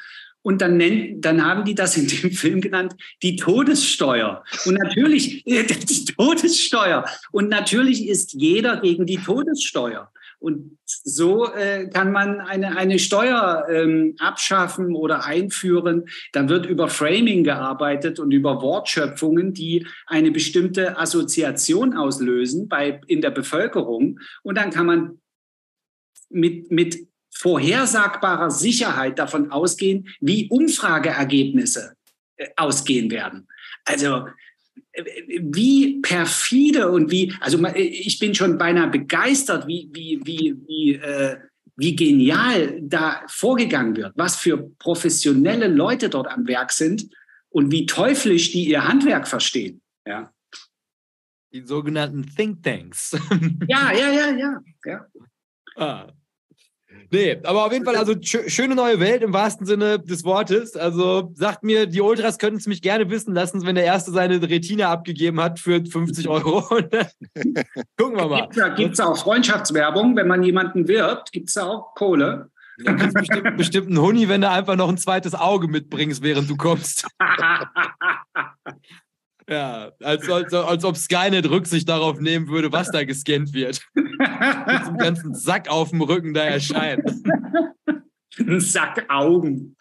[0.46, 4.44] Und dann, nennen, dann haben die das in dem Film genannt, die Todessteuer.
[4.64, 7.04] Und natürlich, die Todessteuer.
[7.32, 10.12] Und natürlich ist jeder gegen die Todessteuer.
[10.38, 16.04] Und so äh, kann man eine, eine Steuer ähm, abschaffen oder einführen.
[16.30, 23.20] Dann wird über Framing gearbeitet und über Wortschöpfungen, die eine bestimmte Assoziation auslösen bei, in
[23.20, 24.20] der Bevölkerung.
[24.44, 25.18] Und dann kann man
[26.30, 31.94] mit, mit vorhersagbarer Sicherheit davon ausgehen, wie Umfrageergebnisse
[32.36, 33.46] äh, ausgehen werden.
[33.84, 34.26] Also
[34.92, 35.04] äh,
[35.40, 41.36] wie perfide und wie, also ich bin schon beinahe begeistert, wie, wie, wie, wie, äh,
[41.76, 47.06] wie genial da vorgegangen wird, was für professionelle Leute dort am Werk sind
[47.50, 49.82] und wie teuflisch die ihr Handwerk verstehen.
[50.06, 50.32] Ja.
[51.52, 53.12] Die sogenannten Think Tanks.
[53.68, 54.60] ja, ja, ja, ja.
[54.84, 55.06] ja.
[55.76, 56.12] Ah.
[57.10, 60.76] Nee, aber auf jeden Fall, also schöne neue Welt im wahrsten Sinne des Wortes.
[60.76, 64.42] Also sagt mir, die Ultras könnten es mich gerne wissen lassen, wenn der Erste seine
[64.42, 66.62] Retina abgegeben hat für 50 Euro.
[67.96, 68.48] Gucken wir mal.
[68.76, 71.32] Gibt es auch Freundschaftswerbung, wenn man jemanden wirbt?
[71.32, 72.50] Gibt es da auch Kohle?
[72.78, 76.50] Du kriegst bestimmt, bestimmt einen Huni, wenn du einfach noch ein zweites Auge mitbringst, während
[76.50, 77.06] du kommst.
[79.48, 83.80] Ja, als, als, als ob Skynet Rücksicht darauf nehmen würde, was da gescannt wird.
[83.94, 87.04] Mit dem ganzen Sack auf dem Rücken da erscheint.
[88.38, 89.76] Ein Sack Augen.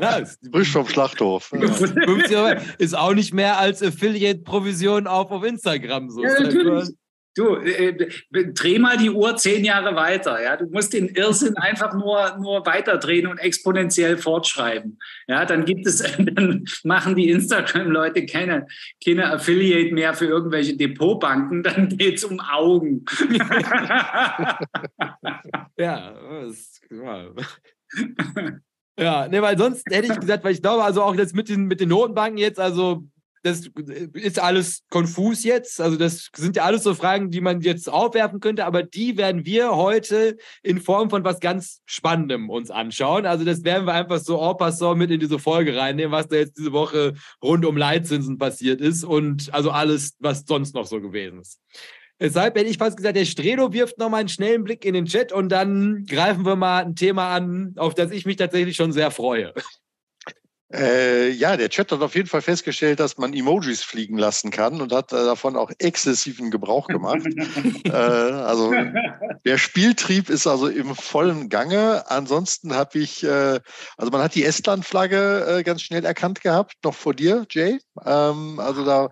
[0.00, 1.50] Ja, Frisch vom Schlachthof.
[1.52, 2.50] Ja.
[2.78, 6.10] ist auch nicht mehr als Affiliate-Provision auf, auf Instagram.
[6.10, 6.22] So.
[6.22, 6.90] Ja, natürlich.
[7.38, 7.90] Du, äh,
[8.32, 10.42] äh, dreh mal die Uhr zehn Jahre weiter.
[10.42, 10.56] Ja?
[10.56, 14.98] Du musst den Irrsinn einfach nur, nur weiterdrehen und exponentiell fortschreiben.
[15.28, 18.66] Ja, dann gibt es, dann machen die Instagram-Leute keine,
[19.04, 23.04] keine Affiliate mehr für irgendwelche Depotbanken, dann geht es um Augen.
[25.78, 27.30] ja, das, ja.
[28.98, 31.66] Ja, ne, weil sonst hätte ich gesagt, weil ich glaube, also auch jetzt mit den,
[31.66, 33.04] mit den Notenbanken jetzt, also
[33.42, 33.70] das
[34.14, 35.80] ist alles konfus jetzt.
[35.80, 39.44] Also das sind ja alles so Fragen, die man jetzt aufwerfen könnte, aber die werden
[39.44, 43.26] wir heute in Form von was ganz Spannendem uns anschauen.
[43.26, 46.36] Also das werden wir einfach so en passant mit in diese Folge reinnehmen, was da
[46.36, 51.00] jetzt diese Woche rund um Leitzinsen passiert ist und also alles, was sonst noch so
[51.00, 51.60] gewesen ist.
[52.20, 55.32] Deshalb hätte ich fast gesagt, der Stredo wirft nochmal einen schnellen Blick in den Chat
[55.32, 59.12] und dann greifen wir mal ein Thema an, auf das ich mich tatsächlich schon sehr
[59.12, 59.54] freue.
[60.70, 64.82] Äh, ja, der Chat hat auf jeden Fall festgestellt, dass man Emojis fliegen lassen kann
[64.82, 67.24] und hat äh, davon auch exzessiven Gebrauch gemacht.
[67.84, 68.74] äh, also
[69.46, 72.10] der Spieltrieb ist also im vollen Gange.
[72.10, 73.60] Ansonsten habe ich, äh,
[73.96, 77.78] also man hat die Estland-Flagge äh, ganz schnell erkannt gehabt, noch vor dir, Jay.
[78.04, 79.10] Ähm, also da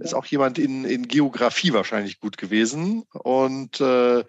[0.00, 3.04] ist auch jemand in, in Geografie wahrscheinlich gut gewesen.
[3.12, 4.24] Und äh,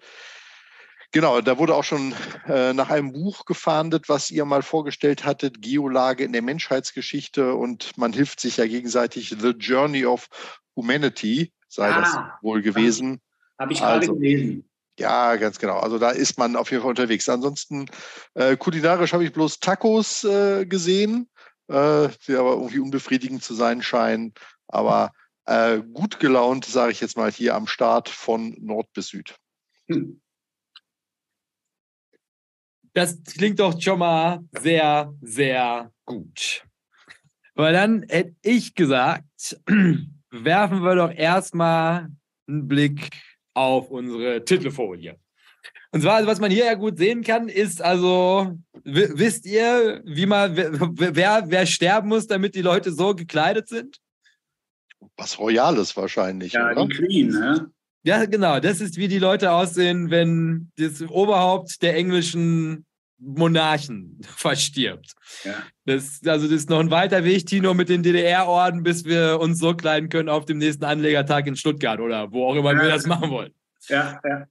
[1.12, 2.14] Genau, da wurde auch schon
[2.46, 7.96] äh, nach einem Buch gefahndet, was ihr mal vorgestellt hattet, Geolage in der Menschheitsgeschichte und
[7.98, 9.34] man hilft sich ja gegenseitig.
[9.40, 10.28] The Journey of
[10.76, 13.20] Humanity sei ah, das wohl gewesen.
[13.58, 14.68] Habe ich gerade also, gelesen.
[15.00, 15.78] Ja, ganz genau.
[15.78, 17.28] Also da ist man auf jeden Fall unterwegs.
[17.28, 17.86] Ansonsten
[18.34, 21.28] äh, kulinarisch habe ich bloß Tacos äh, gesehen,
[21.68, 24.32] äh, die aber irgendwie unbefriedigend zu sein scheinen.
[24.68, 25.12] Aber
[25.46, 29.34] äh, gut gelaunt, sage ich jetzt mal, hier am Start von Nord bis Süd.
[29.88, 30.20] Hm.
[32.92, 36.64] Das klingt doch schon mal sehr, sehr gut.
[37.54, 39.60] Weil dann hätte ich gesagt,
[40.30, 42.08] werfen wir doch erstmal
[42.48, 43.10] einen Blick
[43.54, 45.16] auf unsere Titelfolie.
[45.92, 50.56] Und zwar, was man hier ja gut sehen kann, ist also, wisst ihr, wie man,
[50.56, 53.98] wer, wer sterben muss, damit die Leute so gekleidet sind?
[55.16, 56.52] Was Royales wahrscheinlich.
[56.52, 56.86] Ja, oder?
[56.86, 57.70] die Queen, ne?
[58.02, 58.60] Ja, genau.
[58.60, 62.86] Das ist, wie die Leute aussehen, wenn das Oberhaupt der englischen
[63.18, 65.12] Monarchen verstirbt.
[65.44, 65.54] Ja.
[65.84, 69.58] Das, also das ist noch ein weiter Weg, Tino, mit den DDR-Orden, bis wir uns
[69.58, 72.82] so kleiden können auf dem nächsten Anlegertag in Stuttgart oder wo auch immer ja.
[72.82, 73.52] wir das machen wollen.
[73.88, 74.46] Ja, ja.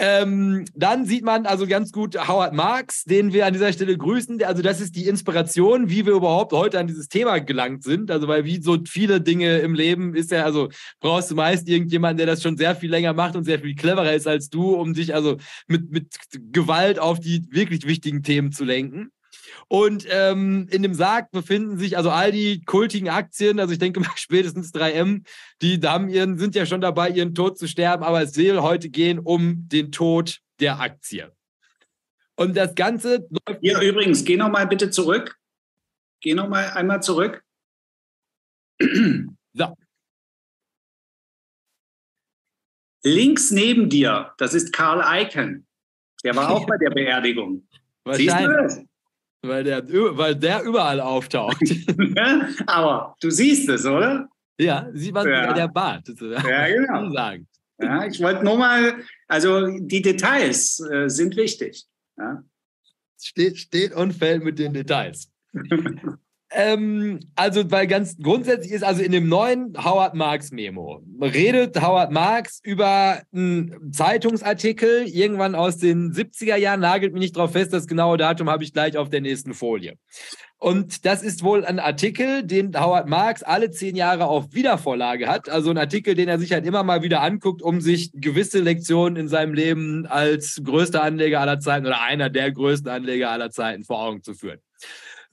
[0.00, 4.40] Ähm, dann sieht man also ganz gut Howard Marks, den wir an dieser Stelle grüßen.
[4.44, 8.12] Also das ist die Inspiration, wie wir überhaupt heute an dieses Thema gelangt sind.
[8.12, 10.68] Also weil wie so viele Dinge im Leben ist ja, also
[11.00, 14.14] brauchst du meist irgendjemanden, der das schon sehr viel länger macht und sehr viel cleverer
[14.14, 15.36] ist als du, um dich also
[15.66, 16.14] mit, mit
[16.52, 19.10] Gewalt auf die wirklich wichtigen Themen zu lenken.
[19.70, 24.00] Und ähm, in dem Sarg befinden sich also all die kultigen Aktien, also ich denke
[24.00, 25.24] mal spätestens 3M,
[25.60, 28.88] die haben ihren, sind ja schon dabei, ihren Tod zu sterben, aber es soll heute
[28.88, 31.30] gehen um den Tod der Aktie.
[32.34, 33.28] Und das Ganze.
[33.60, 35.36] Hier übrigens, geh nochmal bitte zurück.
[36.20, 37.42] Geh nochmal einmal zurück.
[39.54, 39.74] So.
[43.02, 45.66] Links neben dir, das ist Karl Eichen.
[46.22, 47.66] Der war auch bei der Beerdigung.
[48.12, 48.87] Siehst du das?
[49.42, 51.62] Weil der, weil der überall auftaucht.
[52.66, 54.28] Aber du siehst es, oder?
[54.58, 55.52] Ja, sieht man ja.
[55.52, 56.08] der Bart.
[56.20, 57.10] Ja, genau.
[57.12, 57.46] Sagen.
[57.80, 61.84] Ja, ich wollte nur mal, also die Details äh, sind wichtig.
[62.16, 62.42] Ja.
[63.20, 65.30] Steht, steht und fällt mit den Details.
[66.50, 72.10] Ähm, also, weil ganz grundsätzlich ist, also in dem neuen Howard Marks Memo redet Howard
[72.10, 77.86] Marks über einen Zeitungsartikel irgendwann aus den 70er Jahren, nagelt mich nicht drauf fest, das
[77.86, 79.98] genaue Datum habe ich gleich auf der nächsten Folie.
[80.60, 85.48] Und das ist wohl ein Artikel, den Howard Marks alle zehn Jahre auf Wiedervorlage hat.
[85.48, 89.16] Also ein Artikel, den er sich halt immer mal wieder anguckt, um sich gewisse Lektionen
[89.16, 93.84] in seinem Leben als größter Anleger aller Zeiten oder einer der größten Anleger aller Zeiten
[93.84, 94.58] vor Augen zu führen.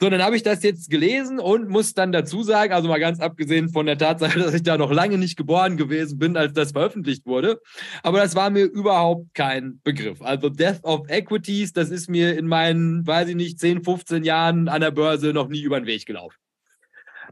[0.01, 3.21] So, dann habe ich das jetzt gelesen und muss dann dazu sagen, also mal ganz
[3.21, 6.73] abgesehen von der Tatsache, dass ich da noch lange nicht geboren gewesen bin, als das
[6.73, 7.61] veröffentlicht wurde.
[8.03, 10.21] Aber das war mir überhaupt kein Begriff.
[10.21, 14.67] Also Death of Equities, das ist mir in meinen, weiß ich nicht, 10, 15 Jahren
[14.67, 16.35] an der Börse noch nie über den Weg gelaufen.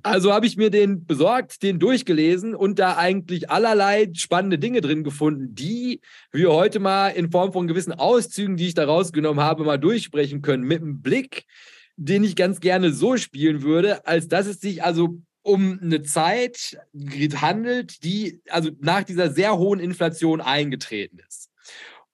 [0.02, 5.04] Also habe ich mir den besorgt, den durchgelesen und da eigentlich allerlei spannende Dinge drin
[5.04, 6.02] gefunden, die
[6.32, 10.42] wir heute mal in Form von gewissen Auszügen, die ich da rausgenommen habe, mal durchsprechen
[10.42, 11.46] können, mit einem Blick
[11.96, 16.78] den ich ganz gerne so spielen würde, als dass es sich also um eine Zeit
[17.42, 21.50] handelt, die also nach dieser sehr hohen Inflation eingetreten ist.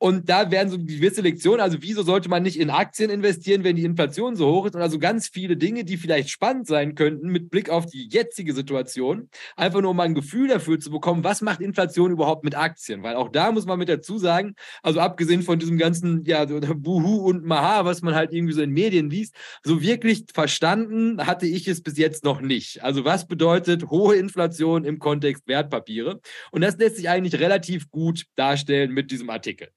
[0.01, 3.75] Und da werden so gewisse Lektionen, also wieso sollte man nicht in Aktien investieren, wenn
[3.75, 7.27] die Inflation so hoch ist und also ganz viele Dinge, die vielleicht spannend sein könnten
[7.27, 11.41] mit Blick auf die jetzige Situation, einfach nur um ein Gefühl dafür zu bekommen, was
[11.41, 13.03] macht Inflation überhaupt mit Aktien?
[13.03, 16.45] Weil auch da muss man mit dazu sagen, also abgesehen von diesem ganzen, ja,
[16.75, 21.45] Buhu und Maha, was man halt irgendwie so in Medien liest, so wirklich verstanden hatte
[21.45, 22.81] ich es bis jetzt noch nicht.
[22.83, 26.21] Also was bedeutet hohe Inflation im Kontext Wertpapiere?
[26.51, 29.67] Und das lässt sich eigentlich relativ gut darstellen mit diesem Artikel.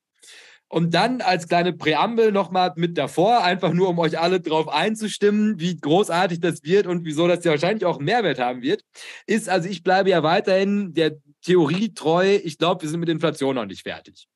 [0.72, 5.60] Und dann als kleine Präambel nochmal mit davor, einfach nur um euch alle drauf einzustimmen,
[5.60, 8.82] wie großartig das wird und wieso das ja wahrscheinlich auch Mehrwert haben wird,
[9.26, 12.36] ist, also ich bleibe ja weiterhin der Theorie treu.
[12.42, 14.28] Ich glaube, wir sind mit Inflation noch nicht fertig.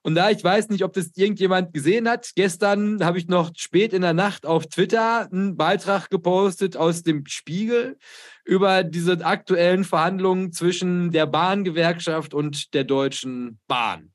[0.00, 3.92] Und da ich weiß nicht, ob das irgendjemand gesehen hat, gestern habe ich noch spät
[3.92, 7.98] in der Nacht auf Twitter einen Beitrag gepostet aus dem Spiegel
[8.46, 14.11] über diese aktuellen Verhandlungen zwischen der Bahngewerkschaft und der Deutschen Bahn.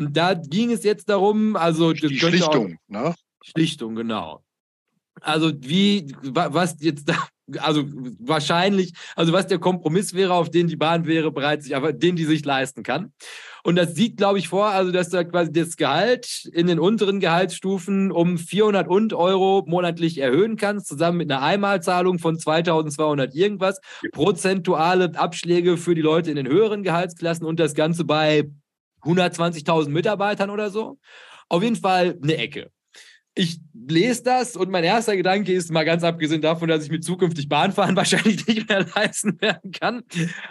[0.00, 3.14] Und da ging es jetzt darum, also die Schlichtung, auch, ne?
[3.42, 4.42] Schlichtung, genau.
[5.20, 7.16] Also wie, was jetzt da,
[7.58, 7.84] also
[8.18, 12.16] wahrscheinlich, also was der Kompromiss wäre, auf den die Bahn wäre bereit, sich, aber den
[12.16, 13.12] die sich leisten kann.
[13.62, 17.20] Und das sieht, glaube ich, vor, also dass da quasi das Gehalt in den unteren
[17.20, 23.80] Gehaltsstufen um 400 und Euro monatlich erhöhen kannst, zusammen mit einer Einmalzahlung von 2200 irgendwas,
[24.12, 28.48] prozentuale Abschläge für die Leute in den höheren Gehaltsklassen und das Ganze bei
[29.04, 30.98] 120.000 Mitarbeitern oder so.
[31.48, 32.70] Auf jeden Fall eine Ecke
[33.40, 37.00] ich lese das und mein erster Gedanke ist, mal ganz abgesehen davon, dass ich mir
[37.00, 40.02] zukünftig Bahnfahren wahrscheinlich nicht mehr leisten werden kann.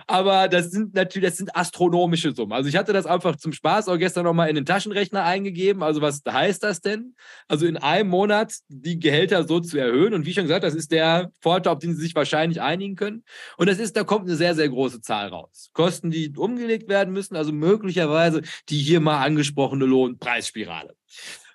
[0.08, 2.52] Aber das sind natürlich, das sind astronomische Summen.
[2.52, 5.84] Also ich hatte das einfach zum Spaß auch gestern nochmal in den Taschenrechner eingegeben.
[5.84, 7.14] Also was heißt das denn?
[7.48, 10.16] Also in einem Monat die Gehälter so zu erhöhen.
[10.16, 13.24] Und wie schon gesagt, das ist der Vorteil, auf den Sie sich wahrscheinlich einigen können.
[13.58, 15.70] Und das ist, da kommt eine sehr, sehr große Zahl raus.
[15.74, 20.96] Kosten, die umgelegt werden müssen, also möglicherweise die hier mal angesprochene Lohnpreisspirale.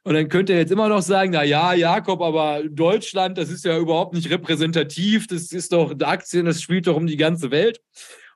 [0.07, 3.65] Und dann könnte er jetzt immer noch sagen, na ja, Jakob, aber Deutschland, das ist
[3.65, 7.81] ja überhaupt nicht repräsentativ, das ist doch Aktien, das spielt doch um die ganze Welt.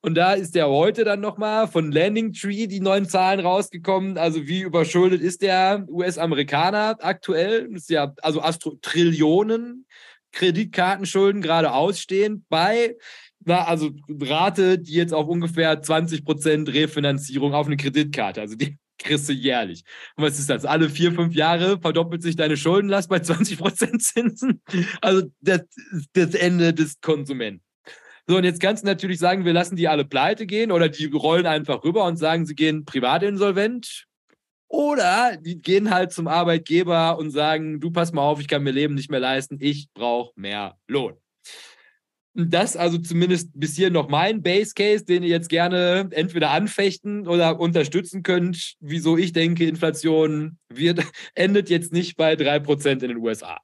[0.01, 4.17] Und da ist ja heute dann nochmal von Landing Tree die neuen Zahlen rausgekommen.
[4.17, 7.69] Also wie überschuldet ist der US-Amerikaner aktuell?
[7.71, 9.85] Das ist ja also Astro Trillionen
[10.33, 12.97] Kreditkartenschulden gerade ausstehend bei
[13.45, 18.41] na, also Rate, die jetzt auf ungefähr 20 Prozent Refinanzierung auf eine Kreditkarte.
[18.41, 19.85] Also die kriegst du jährlich.
[20.17, 20.65] Und was ist das?
[20.65, 24.63] Alle vier, fünf Jahre verdoppelt sich deine Schuldenlast bei 20 Prozent Zinsen.
[25.01, 25.63] Also das
[26.13, 27.63] das Ende des Konsumenten.
[28.27, 31.07] So, und jetzt kannst du natürlich sagen, wir lassen die alle pleite gehen oder die
[31.07, 34.05] rollen einfach rüber und sagen, sie gehen privat insolvent.
[34.69, 38.71] Oder die gehen halt zum Arbeitgeber und sagen, du pass mal auf, ich kann mir
[38.71, 41.15] Leben nicht mehr leisten, ich brauche mehr Lohn.
[42.35, 47.27] Das also zumindest bis hier noch mein Base Case, den ihr jetzt gerne entweder anfechten
[47.27, 51.01] oder unterstützen könnt, wieso ich denke, Inflation wird,
[51.35, 53.59] endet jetzt nicht bei 3% in den USA.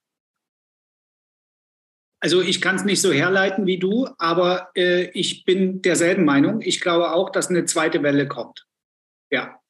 [2.21, 6.63] Also ich kann es nicht so herleiten wie du, aber äh, ich bin derselben Meinung.
[6.63, 8.67] Ich glaube auch, dass eine zweite Welle kommt.
[9.31, 9.61] Ja.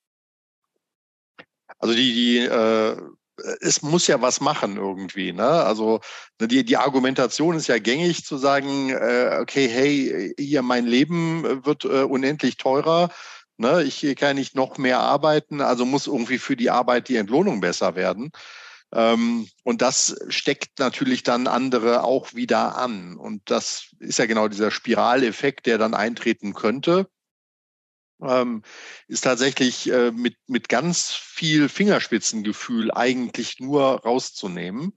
[1.78, 2.96] Also die, die äh,
[3.60, 5.32] es muss ja was machen irgendwie.
[5.32, 5.46] Ne?
[5.46, 6.00] Also
[6.40, 11.64] ne, die, die Argumentation ist ja gängig zu sagen, äh, okay, hey, hier mein Leben
[11.64, 13.10] wird äh, unendlich teurer.
[13.56, 13.82] Ne?
[13.82, 17.96] Ich kann nicht noch mehr arbeiten, also muss irgendwie für die Arbeit die Entlohnung besser
[17.96, 18.30] werden.
[18.92, 23.16] Ähm, und das steckt natürlich dann andere auch wieder an.
[23.16, 27.08] Und das ist ja genau dieser Spiraleffekt, der dann eintreten könnte
[28.22, 28.62] ähm,
[29.08, 34.92] ist tatsächlich äh, mit, mit ganz viel Fingerspitzengefühl eigentlich nur rauszunehmen.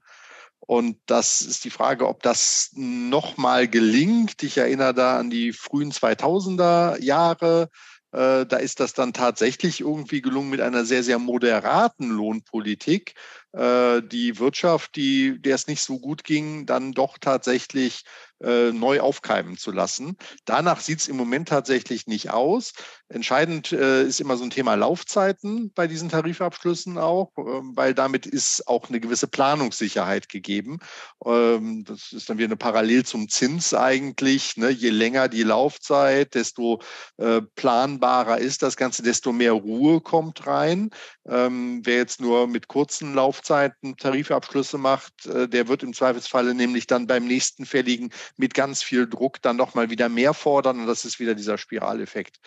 [0.60, 4.42] Und das ist die Frage, ob das nochmal gelingt.
[4.42, 7.70] Ich erinnere da an die frühen 2000er Jahre.
[8.12, 13.14] Äh, da ist das dann tatsächlich irgendwie gelungen mit einer sehr, sehr moderaten Lohnpolitik,
[13.52, 18.04] äh, die Wirtschaft, die, der es nicht so gut ging, dann doch tatsächlich
[18.42, 20.16] äh, neu aufkeimen zu lassen.
[20.44, 22.72] Danach sieht es im Moment tatsächlich nicht aus.
[23.08, 28.26] Entscheidend äh, ist immer so ein Thema Laufzeiten bei diesen Tarifabschlüssen auch, ähm, weil damit
[28.26, 30.78] ist auch eine gewisse Planungssicherheit gegeben.
[31.24, 34.56] Ähm, das ist dann wieder eine Parallel zum Zins eigentlich.
[34.56, 34.70] Ne?
[34.70, 36.80] Je länger die Laufzeit, desto
[37.16, 40.90] äh, planbarer ist das Ganze, desto mehr Ruhe kommt rein.
[41.26, 46.86] Ähm, wer jetzt nur mit kurzen Laufzeiten Tarifabschlüsse macht, äh, der wird im Zweifelsfalle nämlich
[46.86, 50.80] dann beim nächsten fälligen mit ganz viel Druck dann nochmal wieder mehr fordern.
[50.80, 52.38] Und das ist wieder dieser Spiraleffekt,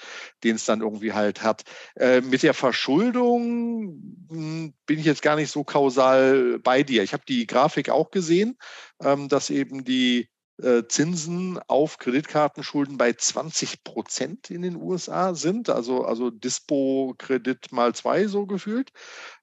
[0.44, 1.64] den es dann irgendwie halt hat.
[1.96, 7.04] Äh, mit der Verschuldung hm, bin ich jetzt gar nicht so kausal bei dir.
[7.04, 8.58] Ich habe die Grafik auch gesehen,
[9.02, 10.30] ähm, dass eben die
[10.62, 17.96] äh, Zinsen auf Kreditkartenschulden bei 20 Prozent in den USA sind, also, also Dispo-Kredit mal
[17.96, 18.92] zwei so gefühlt.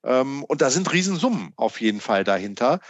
[0.04, 2.80] Ähm, und da sind Riesensummen auf jeden Fall dahinter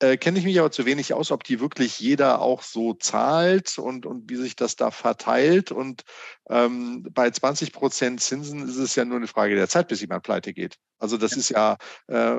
[0.00, 3.78] äh, kenne ich mich aber zu wenig aus, ob die wirklich jeder auch so zahlt
[3.78, 5.72] und, und wie sich das da verteilt.
[5.72, 6.02] Und
[6.48, 10.22] ähm, bei 20 Prozent Zinsen ist es ja nur eine Frage der Zeit, bis jemand
[10.22, 10.76] pleite geht.
[10.98, 11.76] Also das ist ja
[12.08, 12.34] äh,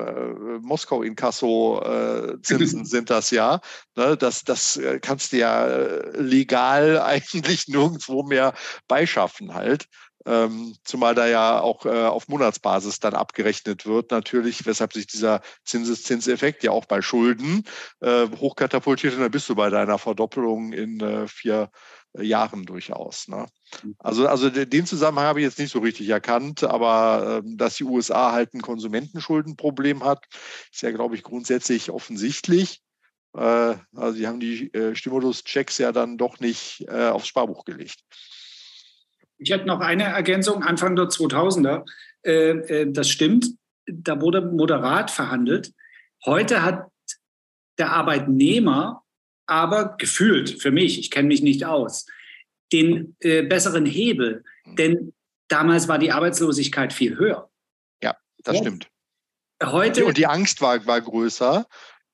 [0.61, 3.61] Moskau Inkasso äh, Zinsen sind das ja.
[3.95, 4.17] Ne?
[4.17, 8.53] Das, das äh, kannst du ja äh, legal eigentlich nirgendwo mehr
[8.87, 9.85] beischaffen halt.
[10.25, 15.41] Ähm, zumal da ja auch äh, auf Monatsbasis dann abgerechnet wird, natürlich, weshalb sich dieser
[15.63, 17.63] Zinseszinseffekt ja auch bei Schulden
[18.01, 21.71] äh, hochkatapultiert und dann bist du bei deiner Verdoppelung in äh, vier
[22.13, 23.29] äh, Jahren durchaus.
[23.29, 23.45] Ne?
[23.81, 23.95] Mhm.
[23.99, 27.85] Also, also den Zusammenhang habe ich jetzt nicht so richtig erkannt, aber ähm, dass die
[27.85, 30.25] USA halt ein Konsumentenschuldenproblem hat,
[30.71, 32.81] ist ja, glaube ich, grundsätzlich offensichtlich.
[33.37, 38.03] Äh, also die haben die äh, Stimulus-Checks ja dann doch nicht aufs Sparbuch gelegt.
[39.39, 41.85] Ich hätte noch eine Ergänzung, Anfang der 2000er.
[42.23, 43.47] Äh, äh, das stimmt,
[43.85, 45.73] da wurde moderat verhandelt.
[46.25, 46.87] Heute hat
[47.77, 49.03] der Arbeitnehmer
[49.47, 52.05] aber gefühlt für mich, ich kenne mich nicht aus,
[52.71, 54.43] den äh, besseren Hebel.
[54.65, 54.75] Mhm.
[54.75, 55.13] Denn
[55.47, 57.49] damals war die Arbeitslosigkeit viel höher.
[58.03, 58.61] Ja, das ja.
[58.61, 58.89] stimmt.
[59.63, 61.65] Heute, und die Angst war, war größer.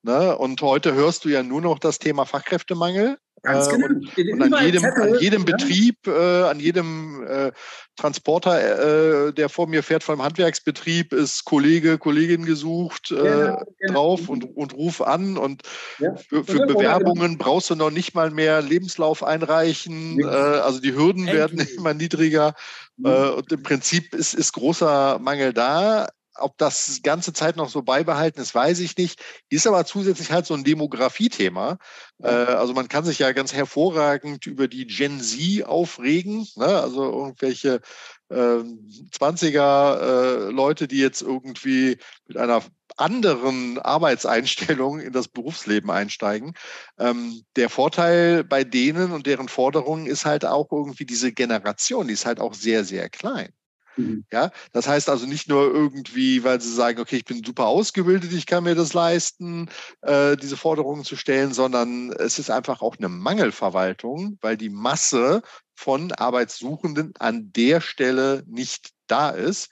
[0.02, 0.38] Ne?
[0.38, 3.18] Und heute hörst du ja nur noch das Thema Fachkräftemangel.
[3.46, 3.88] Ganz äh, genau.
[3.88, 5.56] Und, und an jedem, Zettel, an jedem ja.
[5.56, 7.52] Betrieb, äh, an jedem äh,
[7.96, 13.94] Transporter, äh, der vor mir fährt vom Handwerksbetrieb, ist Kollege, Kollegin gesucht äh, genau, genau.
[13.94, 15.38] drauf und, und ruf an.
[15.38, 15.64] Und
[16.00, 16.16] ja.
[16.16, 20.20] für, für Bewerbungen brauchst du noch nicht mal mehr Lebenslauf einreichen.
[20.20, 21.36] Äh, also die Hürden Endlich.
[21.36, 22.54] werden immer niedriger.
[22.98, 23.12] Mhm.
[23.36, 28.42] und im Prinzip ist, ist großer Mangel da ob das ganze Zeit noch so beibehalten
[28.42, 29.22] ist, weiß ich nicht.
[29.50, 31.78] Ist aber zusätzlich halt so ein Demografie-Thema.
[32.22, 36.48] Äh, also man kann sich ja ganz hervorragend über die Gen Z aufregen.
[36.56, 36.66] Ne?
[36.66, 37.82] Also irgendwelche
[38.30, 42.64] äh, 20er äh, Leute, die jetzt irgendwie mit einer
[42.98, 46.54] anderen Arbeitseinstellung in das Berufsleben einsteigen.
[46.98, 52.14] Ähm, der Vorteil bei denen und deren Forderungen ist halt auch irgendwie diese Generation, die
[52.14, 53.50] ist halt auch sehr, sehr klein.
[53.98, 54.26] Mhm.
[54.32, 58.34] Ja, das heißt also nicht nur irgendwie, weil sie sagen, okay, ich bin super ausgebildet,
[58.34, 59.70] ich kann mir das leisten,
[60.02, 65.42] äh, diese Forderungen zu stellen, sondern es ist einfach auch eine Mangelverwaltung, weil die Masse
[65.76, 69.70] von Arbeitssuchenden an der Stelle nicht da ist.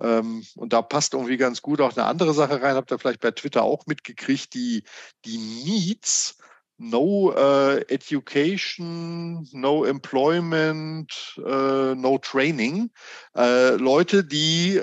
[0.00, 3.20] Ähm, und da passt irgendwie ganz gut auch eine andere Sache rein, habt ihr vielleicht
[3.20, 4.84] bei Twitter auch mitgekriegt, die,
[5.24, 6.38] die Needs
[6.78, 12.90] no uh, education, no employment, uh, no training.
[13.36, 14.80] Uh, Leute, die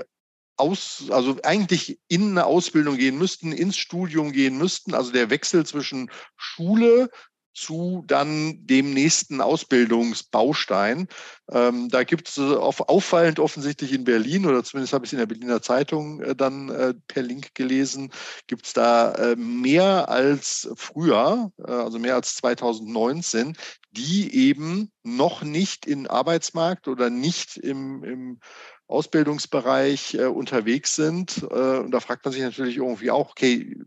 [0.57, 4.93] aus, also eigentlich in eine Ausbildung gehen müssten, ins Studium gehen müssten.
[4.93, 7.09] Also der Wechsel zwischen Schule,
[7.55, 11.07] zu dann dem nächsten Ausbildungsbaustein.
[11.49, 15.13] Ähm, da gibt es äh, auf, auffallend offensichtlich in Berlin, oder zumindest habe ich es
[15.13, 18.11] in der Berliner Zeitung äh, dann äh, per Link gelesen,
[18.47, 23.57] gibt es da äh, mehr als früher, äh, also mehr als 2019,
[23.91, 28.39] die eben noch nicht im Arbeitsmarkt oder nicht im, im
[28.87, 31.43] Ausbildungsbereich äh, unterwegs sind.
[31.49, 33.77] Äh, und da fragt man sich natürlich irgendwie auch, okay,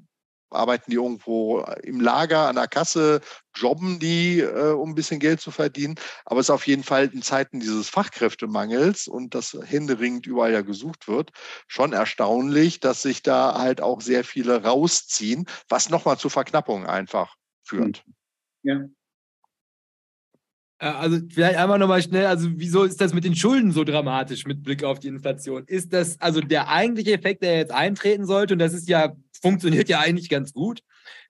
[0.51, 3.21] arbeiten die irgendwo im Lager, an der Kasse,
[3.55, 5.97] jobben die, äh, um ein bisschen Geld zu verdienen.
[6.25, 10.63] Aber es ist auf jeden Fall in Zeiten dieses Fachkräftemangels und das händeringend überall ja
[10.63, 11.31] gesucht wird,
[11.67, 17.37] schon erstaunlich, dass sich da halt auch sehr viele rausziehen, was nochmal zu Verknappungen einfach
[17.63, 18.05] führt.
[18.63, 18.85] Ja.
[20.79, 24.47] Äh, also vielleicht einmal nochmal schnell, also wieso ist das mit den Schulden so dramatisch
[24.47, 25.65] mit Blick auf die Inflation?
[25.67, 29.89] Ist das also der eigentliche Effekt, der jetzt eintreten sollte, und das ist ja, funktioniert
[29.89, 30.83] ja eigentlich ganz gut,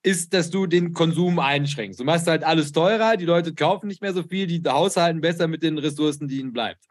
[0.03, 2.01] ist, dass du den Konsum einschränkst.
[2.01, 5.49] Du machst halt alles teurer, die Leute kaufen nicht mehr so viel, die haushalten besser
[5.49, 6.85] mit den Ressourcen, die ihnen bleibt.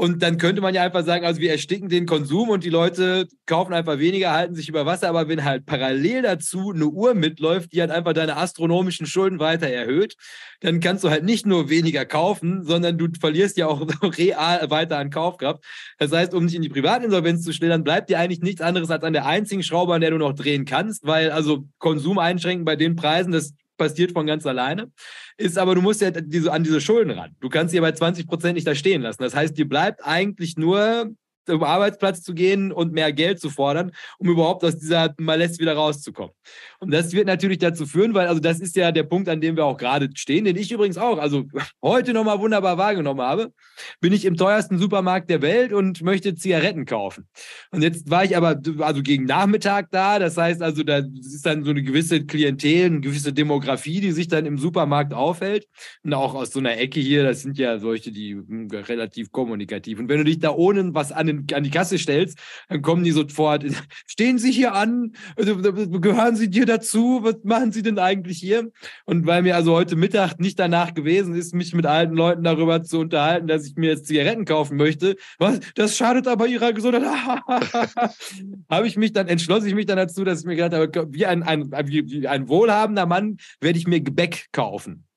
[0.00, 3.26] Und dann könnte man ja einfach sagen, also wir ersticken den Konsum und die Leute
[3.46, 5.08] kaufen einfach weniger, halten sich über Wasser.
[5.08, 9.66] Aber wenn halt parallel dazu eine Uhr mitläuft, die halt einfach deine astronomischen Schulden weiter
[9.66, 10.14] erhöht,
[10.60, 13.80] dann kannst du halt nicht nur weniger kaufen, sondern du verlierst ja auch
[14.16, 15.64] real weiter an Kaufkraft.
[15.98, 18.92] Das heißt, um dich in die Privatinsolvenz zu stellen, dann bleibt dir eigentlich nichts anderes
[18.92, 22.64] als an der einzigen Schraube, an der du noch drehen kannst, weil also Konsum einschränken
[22.64, 24.92] bei den Preisen, das passiert von ganz alleine.
[25.38, 27.34] Ist aber, du musst ja diese, an diese Schulden ran.
[27.40, 29.22] Du kannst sie ja bei 20 Prozent nicht da stehen lassen.
[29.22, 31.10] Das heißt, dir bleibt eigentlich nur
[31.46, 35.74] zum Arbeitsplatz zu gehen und mehr Geld zu fordern, um überhaupt aus dieser Malesse wieder
[35.74, 36.34] rauszukommen.
[36.80, 39.56] Und das wird natürlich dazu führen, weil, also das ist ja der Punkt, an dem
[39.56, 41.46] wir auch gerade stehen, den ich übrigens auch, also
[41.82, 43.52] heute nochmal wunderbar wahrgenommen habe,
[44.00, 47.26] bin ich im teuersten Supermarkt der Welt und möchte Zigaretten kaufen.
[47.72, 51.64] Und jetzt war ich aber, also gegen Nachmittag da, das heißt also, da ist dann
[51.64, 55.66] so eine gewisse Klientel, eine gewisse Demografie, die sich dann im Supermarkt aufhält.
[56.04, 59.98] Und auch aus so einer Ecke hier, das sind ja solche, die hm, relativ kommunikativ.
[59.98, 63.02] Und wenn du dich da ohne was an den an die Kasse stellst, dann kommen
[63.02, 63.64] die sofort,
[64.06, 68.70] stehen Sie hier an, also, gehören Sie dir dazu, was machen Sie denn eigentlich hier?
[69.04, 72.82] Und weil mir also heute Mittag nicht danach gewesen ist, mich mit alten Leuten darüber
[72.82, 77.02] zu unterhalten, dass ich mir jetzt Zigaretten kaufen möchte, was, das schadet aber Ihrer Gesundheit,
[78.70, 81.26] habe ich mich dann, entschlossen ich mich dann dazu, dass ich mir gedacht habe, wie
[81.26, 85.07] ein, ein, wie ein wohlhabender Mann werde ich mir Gebäck kaufen.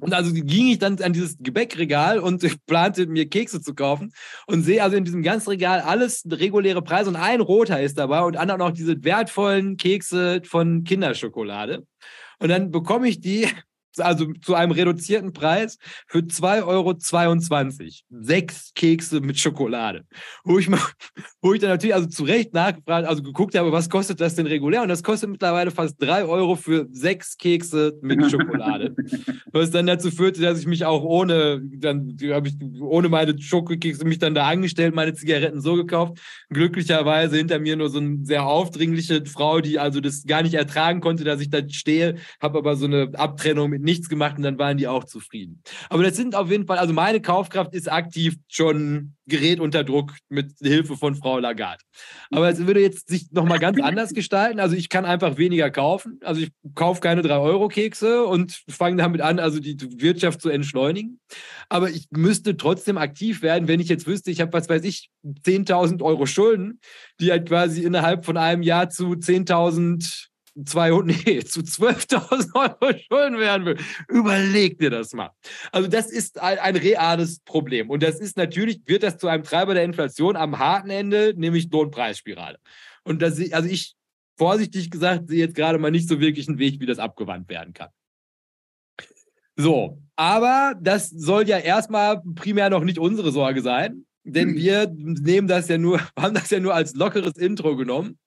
[0.00, 4.12] Und also ging ich dann an dieses Gebäckregal und plante mir Kekse zu kaufen
[4.46, 8.22] und sehe also in diesem ganzen Regal alles reguläre Preise und ein roter ist dabei
[8.22, 11.86] und dann auch noch diese wertvollen Kekse von Kinderschokolade.
[12.38, 13.48] Und dann bekomme ich die
[14.00, 16.94] also zu einem reduzierten Preis für 2,22 Euro.
[18.10, 20.04] Sechs Kekse mit Schokolade.
[20.44, 20.80] Wo ich, mal,
[21.42, 24.46] wo ich dann natürlich also zu Recht nachgefragt, also geguckt habe, was kostet das denn
[24.46, 24.82] regulär?
[24.82, 28.94] Und das kostet mittlerweile fast drei Euro für sechs Kekse mit Schokolade.
[29.52, 34.04] was dann dazu führte, dass ich mich auch ohne, dann habe ich ohne meine Schokokekse
[34.04, 36.18] mich dann da angestellt, meine Zigaretten so gekauft.
[36.50, 41.00] Glücklicherweise hinter mir nur so eine sehr aufdringliche Frau, die also das gar nicht ertragen
[41.00, 44.58] konnte, dass ich da stehe, habe aber so eine Abtrennung mit nichts gemacht und dann
[44.58, 45.62] waren die auch zufrieden.
[45.88, 50.12] Aber das sind auf jeden Fall, also meine Kaufkraft ist aktiv schon gerät unter Druck
[50.28, 51.82] mit Hilfe von Frau Lagarde.
[52.30, 54.60] Aber es würde jetzt sich nochmal ganz anders gestalten.
[54.60, 56.20] Also ich kann einfach weniger kaufen.
[56.22, 61.20] Also ich kaufe keine 3-Euro-Kekse und fange damit an, also die Wirtschaft zu entschleunigen.
[61.68, 65.10] Aber ich müsste trotzdem aktiv werden, wenn ich jetzt wüsste, ich habe, was weiß ich,
[65.24, 66.80] 10.000 Euro Schulden,
[67.20, 70.28] die halt quasi innerhalb von einem Jahr zu 10.000
[70.64, 73.78] 200, nee, zu 12.000 Euro Schulden werden will.
[74.08, 75.30] Überleg dir das mal.
[75.72, 77.90] Also das ist ein, ein reales Problem.
[77.90, 81.70] Und das ist natürlich, wird das zu einem Treiber der Inflation am harten Ende, nämlich
[81.70, 82.58] Lohnpreisspirale.
[83.04, 83.94] Und das, also ich,
[84.36, 87.74] vorsichtig gesagt, sehe jetzt gerade mal nicht so wirklich einen Weg, wie das abgewandt werden
[87.74, 87.88] kann.
[89.56, 94.56] So, aber das soll ja erstmal primär noch nicht unsere Sorge sein, denn hm.
[94.56, 98.18] wir nehmen das ja nur, haben das ja nur als lockeres Intro genommen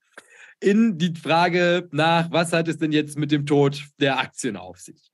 [0.60, 4.80] in die Frage nach, was hat es denn jetzt mit dem Tod der Aktien auf
[4.80, 5.12] sich?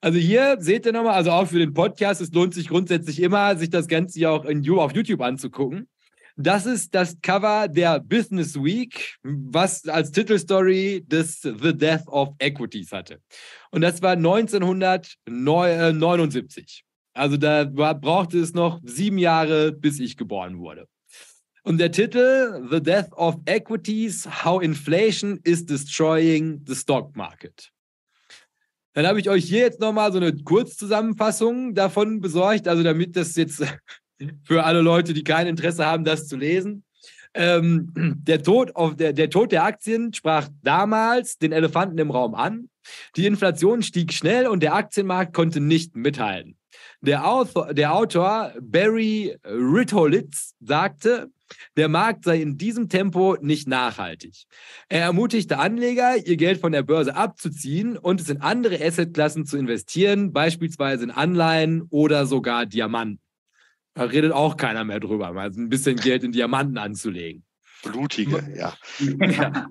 [0.00, 3.56] Also hier seht ihr nochmal, also auch für den Podcast, es lohnt sich grundsätzlich immer,
[3.56, 5.88] sich das Ganze ja auch in, auf YouTube anzugucken.
[6.36, 12.92] Das ist das Cover der Business Week, was als Titelstory des The Death of Equities
[12.92, 13.22] hatte.
[13.70, 16.84] Und das war 1979.
[17.14, 20.88] Also da brauchte es noch sieben Jahre, bis ich geboren wurde.
[21.66, 27.70] Und der Titel The Death of Equities, How Inflation is Destroying the Stock Market.
[28.92, 33.34] Dann habe ich euch hier jetzt nochmal so eine Kurzzusammenfassung davon besorgt, also damit das
[33.36, 33.64] jetzt
[34.44, 36.84] für alle Leute, die kein Interesse haben, das zu lesen.
[37.32, 42.34] Ähm, der, Tod auf, der, der Tod der Aktien sprach damals den Elefanten im Raum
[42.34, 42.68] an.
[43.16, 46.58] Die Inflation stieg schnell und der Aktienmarkt konnte nicht mithalten.
[47.00, 51.30] Der Autor, der Autor Barry Ritholitz sagte,
[51.76, 54.44] der Markt sei in diesem Tempo nicht nachhaltig.
[54.88, 59.56] Er ermutigte Anleger, ihr Geld von der Börse abzuziehen und es in andere Assetklassen zu
[59.56, 63.20] investieren, beispielsweise in Anleihen oder sogar Diamanten.
[63.94, 67.44] Da redet auch keiner mehr drüber, mal ein bisschen Geld in Diamanten anzulegen.
[67.84, 68.74] Blutige, ja.
[69.30, 69.68] ja.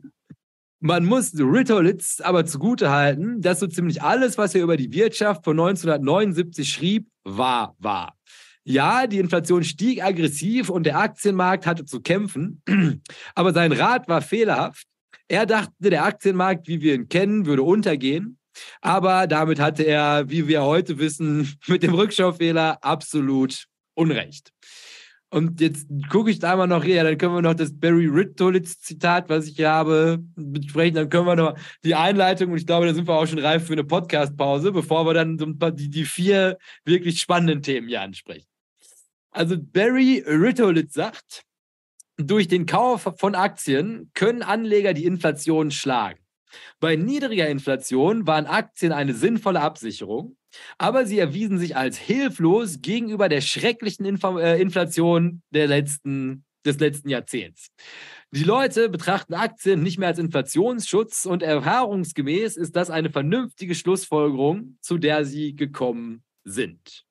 [0.80, 5.58] Man muss Ritolitz aber zugutehalten, dass so ziemlich alles, was er über die Wirtschaft von
[5.58, 8.18] 1979 schrieb, wahr war.
[8.66, 12.62] Ja, die Inflation stieg aggressiv und der Aktienmarkt hatte zu kämpfen,
[13.36, 14.88] aber sein Rat war fehlerhaft.
[15.28, 18.38] Er dachte, der Aktienmarkt, wie wir ihn kennen, würde untergehen.
[18.82, 24.52] Aber damit hatte er, wie wir heute wissen, mit dem Rückschaufehler absolut Unrecht.
[25.30, 29.30] Und jetzt gucke ich da mal noch hier, dann können wir noch das Barry Ritolitz-Zitat,
[29.30, 30.94] was ich hier habe, besprechen.
[30.94, 33.66] Dann können wir noch die Einleitung und ich glaube, da sind wir auch schon reif
[33.66, 38.46] für eine Podcast-Pause, bevor wir dann die, die vier wirklich spannenden Themen hier ansprechen.
[39.34, 41.44] Also Barry Ritolitz sagt,
[42.18, 46.20] durch den Kauf von Aktien können Anleger die Inflation schlagen.
[46.80, 50.38] Bei niedriger Inflation waren Aktien eine sinnvolle Absicherung,
[50.78, 56.80] aber sie erwiesen sich als hilflos gegenüber der schrecklichen Info äh, Inflation der letzten, des
[56.80, 57.70] letzten Jahrzehnts.
[58.30, 64.78] Die Leute betrachten Aktien nicht mehr als Inflationsschutz und erfahrungsgemäß ist das eine vernünftige Schlussfolgerung,
[64.80, 67.08] zu der sie gekommen sind.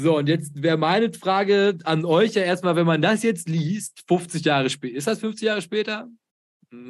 [0.00, 4.04] So, und jetzt wäre meine Frage an euch ja erstmal, wenn man das jetzt liest,
[4.06, 4.96] 50 Jahre später.
[4.96, 6.08] Ist das 50 Jahre später?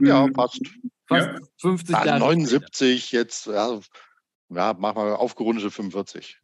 [0.02, 0.34] Ja, hm.
[0.34, 0.60] fast.
[1.06, 1.38] Fast ja.
[1.56, 2.20] 50 ah, Jahre.
[2.20, 3.22] 79, später.
[3.22, 3.80] jetzt, ja,
[4.50, 6.38] ja, machen wir aufgerundete 45.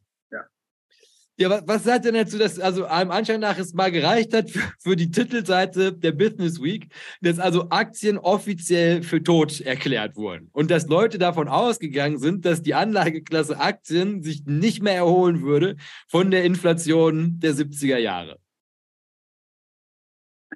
[1.37, 4.49] Ja, was, was sagt denn dazu, dass also einem Anschein nach es mal gereicht hat
[4.49, 6.87] für, für, die Titelseite der Business Week,
[7.21, 12.61] dass also Aktien offiziell für tot erklärt wurden und dass Leute davon ausgegangen sind, dass
[12.61, 15.75] die Anlageklasse Aktien sich nicht mehr erholen würde
[16.07, 18.39] von der Inflation der 70er Jahre?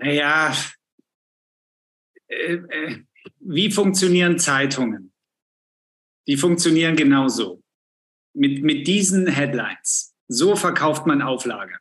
[0.01, 0.55] Ja,
[2.27, 3.03] äh, äh,
[3.39, 5.11] wie funktionieren Zeitungen?
[6.27, 7.61] Die funktionieren genauso.
[8.33, 10.08] Mit, mit diesen Headlines.
[10.29, 11.75] So verkauft man Auflage.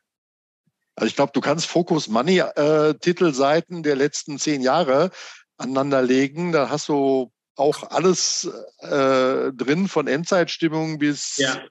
[0.95, 5.11] Also ich glaube, du kannst Focus Money äh, Titelseiten der letzten zehn Jahre
[5.57, 6.51] aneinanderlegen.
[6.51, 11.63] Da hast du auch alles äh, drin, von Endzeitstimmung bis ja.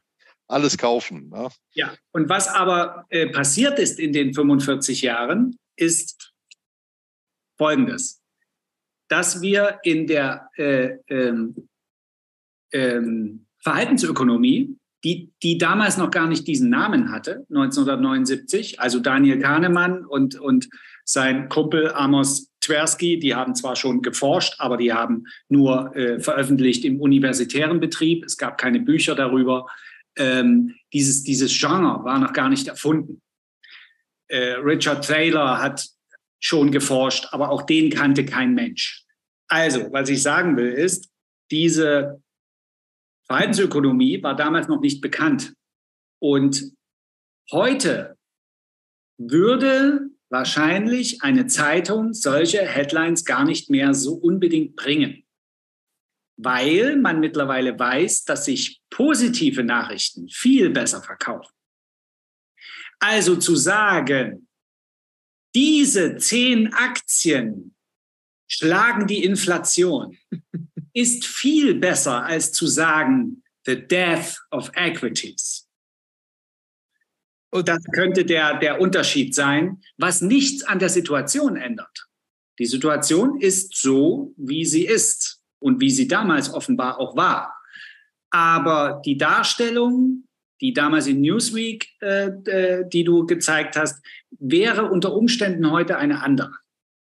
[0.47, 1.29] alles kaufen.
[1.31, 1.49] Ne?
[1.73, 6.33] Ja, und was aber äh, passiert ist in den 45 Jahren, ist
[7.59, 8.23] Folgendes.
[9.09, 11.69] Dass wir in der äh, ähm,
[12.73, 18.81] ähm, Verhaltensökonomie, die, die damals noch gar nicht diesen Namen hatte, 1979.
[18.81, 20.69] Also Daniel Kahnemann und, und
[21.05, 26.85] sein Kumpel Amos Tversky, die haben zwar schon geforscht, aber die haben nur äh, veröffentlicht
[26.85, 28.25] im universitären Betrieb.
[28.25, 29.67] Es gab keine Bücher darüber.
[30.17, 33.23] Ähm, dieses, dieses Genre war noch gar nicht erfunden.
[34.27, 35.87] Äh, Richard Taylor hat
[36.41, 39.05] schon geforscht, aber auch den kannte kein Mensch.
[39.49, 41.09] Also, was ich sagen will, ist,
[41.51, 42.21] diese
[43.29, 45.55] Verhaltensökonomie war damals noch nicht bekannt.
[46.21, 46.73] Und
[47.53, 48.17] heute
[49.19, 55.25] würde wahrscheinlich eine Zeitung solche Headlines gar nicht mehr so unbedingt bringen,
[56.37, 61.53] weil man mittlerweile weiß, dass sich positive Nachrichten viel besser verkaufen.
[63.01, 64.49] Also zu sagen,
[65.55, 67.75] diese zehn Aktien
[68.51, 70.19] schlagen die Inflation,
[70.93, 75.67] ist viel besser als zu sagen, the death of equities.
[77.51, 82.09] Und das könnte der, der Unterschied sein, was nichts an der Situation ändert.
[82.59, 87.55] Die Situation ist so, wie sie ist und wie sie damals offenbar auch war.
[88.31, 90.25] Aber die Darstellung,
[90.61, 96.23] die damals in Newsweek, äh, äh, die du gezeigt hast, wäre unter Umständen heute eine
[96.23, 96.53] andere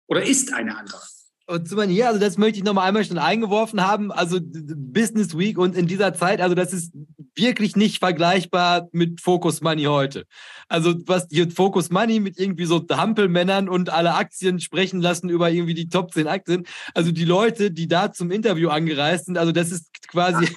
[0.08, 1.02] oder ist eine andere.
[1.47, 4.11] Und zu hier, also das möchte ich nochmal einmal schon eingeworfen haben.
[4.11, 6.92] Also Business Week und in dieser Zeit, also das ist
[7.36, 10.24] wirklich nicht vergleichbar mit Focus Money heute.
[10.68, 15.51] Also was hier Focus Money mit irgendwie so Hampelmännern und alle Aktien sprechen lassen über
[15.51, 16.64] irgendwie die Top 10 Aktien.
[16.95, 20.49] Also die Leute, die da zum Interview angereist sind, also das ist quasi.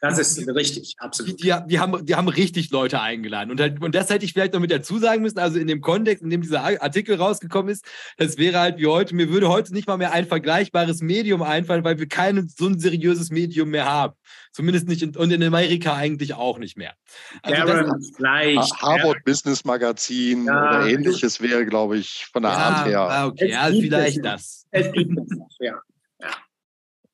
[0.00, 1.42] Das ist richtig, absolut.
[1.42, 3.50] Die, die, haben, die haben richtig Leute eingeladen.
[3.50, 5.38] Und, halt, und das hätte ich vielleicht noch mit dazu sagen müssen.
[5.38, 7.84] Also in dem Kontext, in dem dieser Artikel rausgekommen ist,
[8.16, 11.84] das wäre halt wie heute, mir würde heute nicht mal mehr ein vergleichbares Medium einfallen,
[11.84, 14.14] weil wir kein so ein seriöses Medium mehr haben.
[14.52, 16.94] Zumindest nicht in, und in Amerika eigentlich auch nicht mehr.
[17.42, 18.74] Also das, leicht.
[18.82, 19.22] Harvard ja.
[19.24, 20.68] Business Magazin ja.
[20.68, 23.00] oder ähnliches wäre, glaube ich, von der ja, Art her.
[23.00, 24.66] Ah, okay, ja, vielleicht das.
[24.70, 25.80] Es gibt es noch, ja.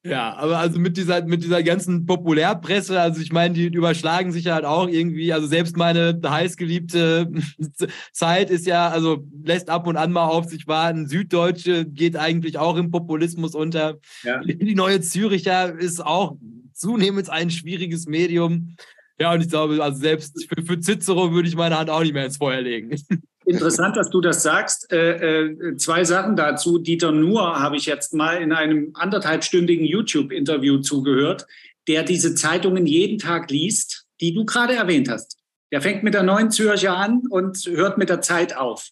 [0.03, 4.47] Ja, aber also mit dieser, mit dieser ganzen Populärpresse, also ich meine, die überschlagen sich
[4.47, 7.31] halt auch irgendwie, also selbst meine heißgeliebte
[8.13, 11.07] Zeit ist ja, also lässt ab und an mal auf sich warten.
[11.07, 13.99] Süddeutsche geht eigentlich auch im Populismus unter.
[14.23, 14.41] Ja.
[14.41, 16.37] Die neue Züricher ist auch
[16.73, 18.77] zunehmend ein schwieriges Medium.
[19.21, 22.15] Ja, und ich glaube, also selbst für, für Cicero würde ich meine Hand auch nicht
[22.15, 22.91] mehr ins Feuer legen.
[23.45, 24.91] Interessant, dass du das sagst.
[24.93, 26.79] Äh, äh, zwei Sachen dazu.
[26.79, 31.47] Dieter Nuhr habe ich jetzt mal in einem anderthalbstündigen YouTube-Interview zugehört,
[31.87, 35.37] der diese Zeitungen jeden Tag liest, die du gerade erwähnt hast.
[35.73, 38.89] Der fängt mit der Neuen Zürcher an und hört mit der Zeit auf.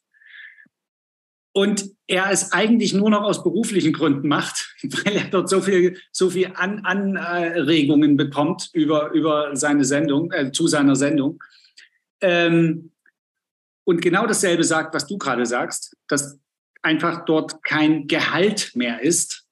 [1.59, 5.98] Und er es eigentlich nur noch aus beruflichen Gründen macht, weil er dort so viel,
[6.12, 11.42] so viel An Anregungen bekommt über, über seine Sendung, äh, zu seiner Sendung.
[12.20, 12.92] Ähm,
[13.82, 16.38] und genau dasselbe sagt, was du gerade sagst, dass
[16.82, 19.44] einfach dort kein Gehalt mehr ist.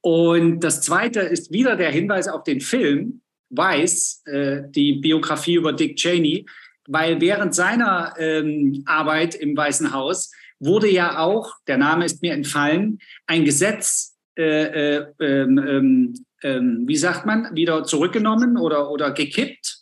[0.00, 3.20] Und das Zweite ist wieder der Hinweis auf den Film
[3.50, 6.46] Weiß, äh, die Biografie über Dick Cheney,
[6.88, 12.32] weil während seiner ähm, Arbeit im Weißen Haus wurde ja auch, der Name ist mir
[12.32, 19.12] entfallen, ein Gesetz, äh, äh, ähm, ähm, ähm wie sagt man, wieder zurückgenommen oder, oder
[19.12, 19.80] gekippt.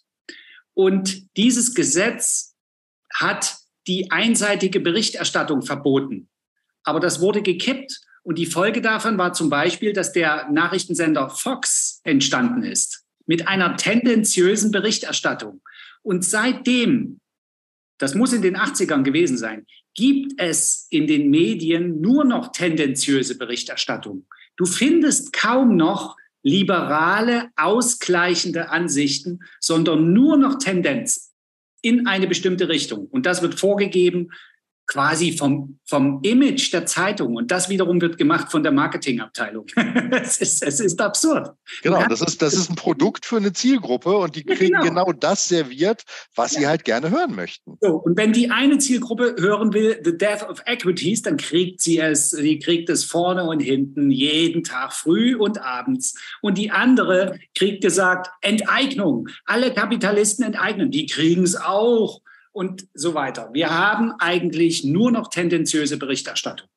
[0.74, 2.54] Und dieses Gesetz
[3.12, 3.56] hat
[3.86, 6.28] die einseitige Berichterstattung verboten.
[6.82, 12.00] Aber das wurde gekippt und die Folge davon war zum Beispiel, dass der Nachrichtensender Fox
[12.04, 15.62] entstanden ist mit einer tendenziösen Berichterstattung.
[16.02, 17.20] Und seitdem,
[17.98, 23.38] das muss in den 80ern gewesen sein, gibt es in den Medien nur noch tendenziöse
[23.38, 24.26] Berichterstattung.
[24.56, 31.32] Du findest kaum noch liberale, ausgleichende Ansichten, sondern nur noch Tendenzen
[31.80, 33.06] in eine bestimmte Richtung.
[33.06, 34.30] Und das wird vorgegeben
[34.86, 37.36] quasi vom, vom Image der Zeitung.
[37.36, 39.66] Und das wiederum wird gemacht von der Marketingabteilung.
[40.10, 41.50] es, ist, es ist absurd.
[41.82, 45.06] Genau, das ist, das ist ein Produkt für eine Zielgruppe und die kriegen genau.
[45.06, 45.12] genau.
[45.12, 46.02] das serviert,
[46.34, 46.60] was ja.
[46.60, 47.78] sie halt gerne hören möchten.
[47.80, 51.98] So, und wenn die eine Zielgruppe hören will, The Death of Equities, dann kriegt sie
[51.98, 56.14] es, sie kriegt es vorne und hinten, jeden Tag, früh und abends.
[56.42, 59.28] Und die andere kriegt gesagt, Enteignung.
[59.46, 60.90] Alle Kapitalisten enteignen.
[60.90, 62.20] Die kriegen es auch
[62.54, 63.50] und so weiter.
[63.52, 66.68] Wir haben eigentlich nur noch tendenziöse Berichterstattung.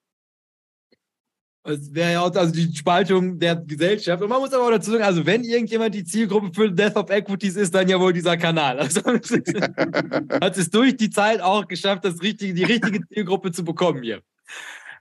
[1.64, 4.24] Es wäre ja auch also die Spaltung der Gesellschaft.
[4.24, 7.10] Und man muss aber auch dazu sagen, also wenn irgendjemand die Zielgruppe für Death of
[7.10, 8.80] Equities ist, dann ja wohl dieser Kanal.
[8.80, 9.02] Also
[10.42, 14.22] hat es durch die Zeit auch geschafft, das richtige, die richtige Zielgruppe zu bekommen hier.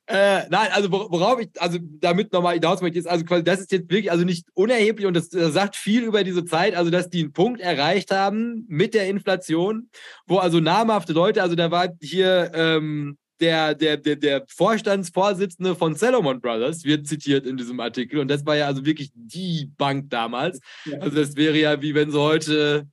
[0.09, 3.73] Äh, nein, also worauf ich, also damit nochmal hinaus möchte, ist also quasi, das ist
[3.73, 7.11] jetzt wirklich also nicht unerheblich und das, das, sagt viel über diese Zeit, also dass
[7.11, 9.91] die einen Punkt erreicht haben mit der Inflation,
[10.27, 15.97] wo also namhafte Leute, also da war hier ähm, der, der, der, der Vorstandsvorsitzende von
[15.97, 20.09] Salomon Brothers wird zitiert in diesem Artikel und das war ja also wirklich die Bank
[20.11, 20.61] damals.
[20.85, 20.99] Ja.
[20.99, 22.87] Also das wäre ja wie wenn sie heute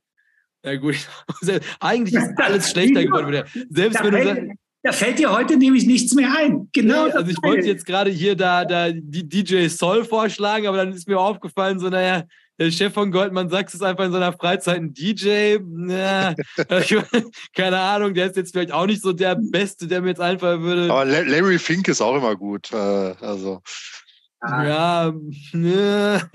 [0.64, 0.96] ja gut,
[1.80, 3.44] eigentlich ist alles schlechter geworden.
[3.70, 4.54] Selbst wenn du
[4.84, 6.68] da fällt dir heute nämlich nichts mehr ein.
[6.74, 7.06] Genau.
[7.06, 10.92] Nee, also ich wollte jetzt gerade hier da, da die DJ Soul vorschlagen, aber dann
[10.92, 12.24] ist mir aufgefallen, so naja,
[12.58, 15.56] der Chef von Goldman Sachs ist einfach in seiner Freizeit ein DJ.
[15.88, 16.34] Ja,
[17.56, 20.60] keine Ahnung, der ist jetzt vielleicht auch nicht so der Beste, der mir jetzt einfallen
[20.62, 20.92] würde.
[20.92, 22.70] Aber Larry Fink ist auch immer gut.
[22.70, 23.62] Äh, also.
[24.46, 25.12] Ja,
[25.52, 26.30] ne.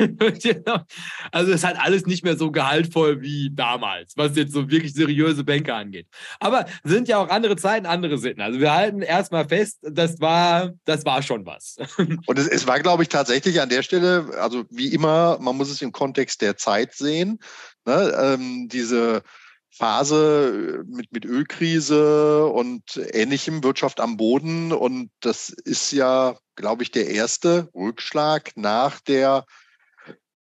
[1.31, 4.93] also es ist halt alles nicht mehr so gehaltvoll wie damals, was jetzt so wirklich
[4.93, 6.07] seriöse Banker angeht.
[6.39, 8.41] Aber sind ja auch andere Zeiten, andere Sitten.
[8.41, 11.77] Also wir halten erstmal fest, das war, das war schon was.
[11.97, 15.69] Und es, es war, glaube ich, tatsächlich an der Stelle, also wie immer, man muss
[15.69, 17.39] es im Kontext der Zeit sehen.
[17.85, 18.13] Ne?
[18.19, 19.23] Ähm, diese
[19.71, 24.71] Phase mit, mit Ölkrise und ähnlichem, Wirtschaft am Boden.
[24.71, 29.45] Und das ist ja, glaube ich, der erste Rückschlag nach der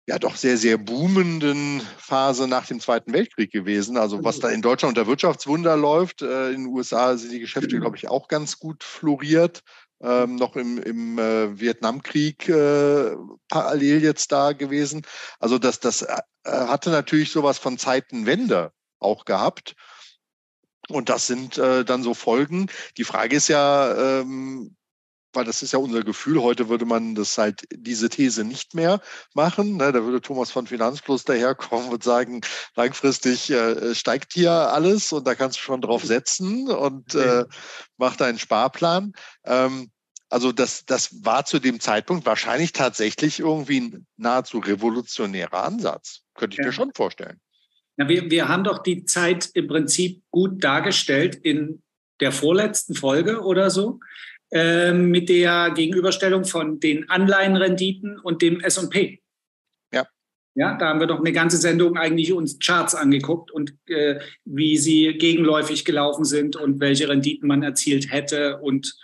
[0.07, 3.97] ja doch sehr, sehr boomenden Phase nach dem Zweiten Weltkrieg gewesen.
[3.97, 6.23] Also was da in Deutschland unter Wirtschaftswunder läuft.
[6.23, 9.63] Äh, in den USA sind die Geschäfte, glaube ich, auch ganz gut floriert.
[10.03, 13.17] Ähm, noch im, im äh, Vietnamkrieg äh,
[13.49, 15.03] parallel jetzt da gewesen.
[15.39, 18.73] Also das, das äh, hatte natürlich sowas von Zeitenwende
[19.05, 19.75] auch gehabt.
[20.89, 22.71] Und das sind äh, dann so Folgen.
[22.99, 24.77] Die Frage ist ja, ähm,
[25.33, 29.01] weil das ist ja unser Gefühl, heute würde man das halt, diese These nicht mehr
[29.35, 29.77] machen.
[29.77, 29.93] Ne?
[29.93, 32.41] Da würde Thomas von Finanzplus daherkommen und sagen,
[32.77, 37.45] langfristig äh, steigt hier alles und da kannst du schon drauf setzen und äh,
[37.97, 39.13] mach deinen Sparplan.
[39.45, 39.91] Ähm,
[40.31, 46.23] also das, das war zu dem Zeitpunkt wahrscheinlich tatsächlich irgendwie ein nahezu revolutionärer Ansatz.
[46.35, 46.67] Könnte ich ja.
[46.67, 47.41] mir schon vorstellen.
[47.97, 51.83] Na, wir, wir haben doch die Zeit im Prinzip gut dargestellt in
[52.21, 54.01] der vorletzten Folge oder so,
[54.51, 59.21] äh, mit der Gegenüberstellung von den Anleihenrenditen und dem SP.
[59.93, 60.07] Ja.
[60.55, 64.77] Ja, da haben wir doch eine ganze Sendung eigentlich uns Charts angeguckt und äh, wie
[64.77, 68.97] sie gegenläufig gelaufen sind und welche Renditen man erzielt hätte und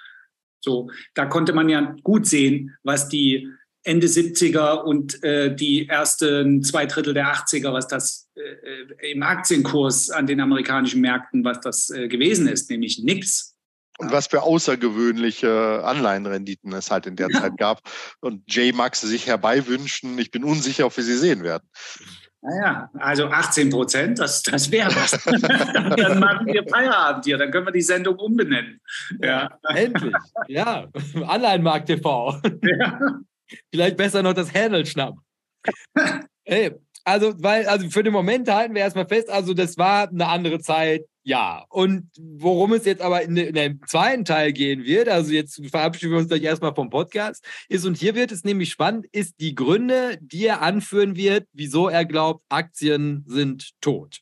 [0.60, 0.90] so.
[1.14, 3.48] Da konnte man ja gut sehen, was die
[3.82, 10.10] Ende 70er und äh, die ersten zwei Drittel der 80er, was das äh, im Aktienkurs
[10.10, 13.56] an den amerikanischen Märkten, was das äh, gewesen ist, nämlich nichts.
[13.98, 17.40] Und was für außergewöhnliche Anleihenrenditen es halt in der ja.
[17.40, 17.80] Zeit gab.
[18.20, 20.18] Und Jay mag sie sich herbeiwünschen.
[20.18, 21.68] Ich bin unsicher, ob wir sie sehen werden.
[22.42, 25.10] Naja, also 18 Prozent, das, das wäre was.
[25.96, 28.80] dann machen wir Feierabend hier, dann können wir die Sendung umbenennen.
[29.22, 29.58] Ja.
[29.68, 30.14] Endlich,
[30.48, 30.88] ja.
[31.26, 32.40] Anleihenmarkt TV.
[32.62, 33.20] Ja.
[33.70, 35.20] Vielleicht besser noch das Handel schnappen.
[36.44, 36.72] Ey,
[37.04, 40.60] also, weil, also für den Moment halten wir erstmal fest, also das war eine andere
[40.60, 41.64] Zeit, ja.
[41.68, 46.12] Und worum es jetzt aber in, in dem zweiten Teil gehen wird, also jetzt verabschieden
[46.12, 49.54] wir uns gleich erstmal vom Podcast, ist, und hier wird es nämlich spannend, ist die
[49.54, 54.20] Gründe, die er anführen wird, wieso er glaubt, Aktien sind tot.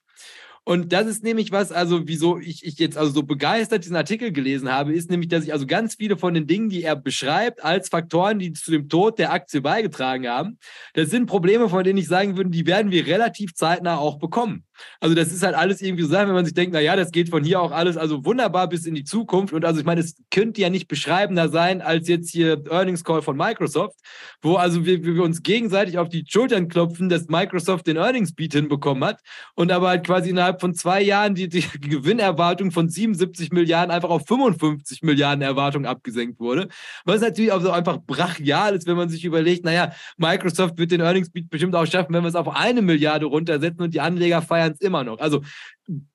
[0.68, 4.32] Und das ist nämlich was, also wieso ich, ich jetzt also so begeistert diesen Artikel
[4.32, 7.64] gelesen habe, ist nämlich, dass ich also ganz viele von den Dingen, die er beschreibt,
[7.64, 10.58] als Faktoren, die zu dem Tod der Aktie beigetragen haben,
[10.92, 14.64] das sind Probleme, von denen ich sagen würde, die werden wir relativ zeitnah auch bekommen.
[15.00, 17.30] Also das ist halt alles irgendwie so wenn man sich denkt, na ja, das geht
[17.30, 19.52] von hier auch alles also wunderbar bis in die Zukunft.
[19.52, 23.22] Und also ich meine, es könnte ja nicht beschreibender sein als jetzt hier Earnings Call
[23.22, 23.98] von Microsoft,
[24.42, 28.52] wo also wir, wir uns gegenseitig auf die Schultern klopfen, dass Microsoft den Earnings Beat
[28.52, 29.20] hinbekommen hat
[29.54, 34.10] und aber halt quasi innerhalb von zwei Jahren die, die Gewinnerwartung von 77 Milliarden einfach
[34.10, 36.68] auf 55 Milliarden Erwartung abgesenkt wurde.
[37.04, 41.00] Was natürlich auch so einfach brachial ist, wenn man sich überlegt, naja, Microsoft wird den
[41.00, 44.42] Earnings Beat bestimmt auch schaffen, wenn wir es auf eine Milliarde runtersetzen und die Anleger
[44.42, 45.18] feiern es immer noch.
[45.18, 45.42] Also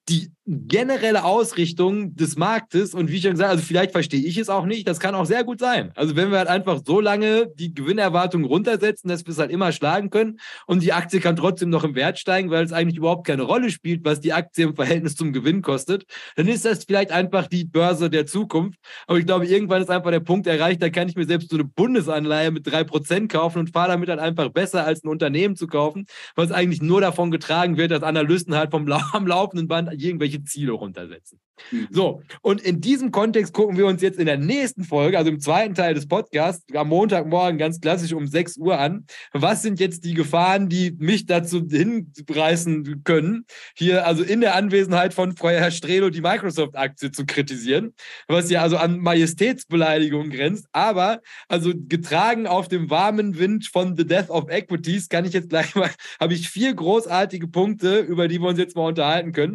[0.09, 4.49] die generelle Ausrichtung des Marktes und wie ich schon gesagt also vielleicht verstehe ich es
[4.49, 5.93] auch nicht, das kann auch sehr gut sein.
[5.95, 9.71] Also wenn wir halt einfach so lange die Gewinnerwartungen runtersetzen, dass wir es halt immer
[9.71, 13.25] schlagen können und die Aktie kann trotzdem noch im Wert steigen, weil es eigentlich überhaupt
[13.25, 16.05] keine Rolle spielt, was die Aktie im Verhältnis zum Gewinn kostet,
[16.35, 18.79] dann ist das vielleicht einfach die Börse der Zukunft.
[19.07, 21.55] Aber ich glaube, irgendwann ist einfach der Punkt erreicht, da kann ich mir selbst so
[21.55, 25.55] eine Bundesanleihe mit drei Prozent kaufen und fahre damit dann einfach besser als ein Unternehmen
[25.55, 26.05] zu kaufen,
[26.35, 30.73] was eigentlich nur davon getragen wird, dass Analysten halt vom am laufenden Börsenband irgendwelche Ziele
[30.73, 31.39] runtersetzen.
[31.71, 31.87] Mhm.
[31.91, 35.39] So, und in diesem Kontext gucken wir uns jetzt in der nächsten Folge, also im
[35.39, 39.05] zweiten Teil des Podcasts, am Montagmorgen ganz klassisch um 6 Uhr an.
[39.33, 43.45] Was sind jetzt die Gefahren, die mich dazu hinreißen können,
[43.75, 47.93] hier also in der Anwesenheit von Frau Herr Strelo die Microsoft-Aktie zu kritisieren,
[48.27, 50.65] was ja also an Majestätsbeleidigung grenzt.
[50.71, 55.49] Aber also getragen auf dem warmen Wind von The Death of Equities kann ich jetzt
[55.49, 55.89] gleich mal,
[56.19, 59.52] habe ich vier großartige Punkte, über die wir uns jetzt mal unterhalten können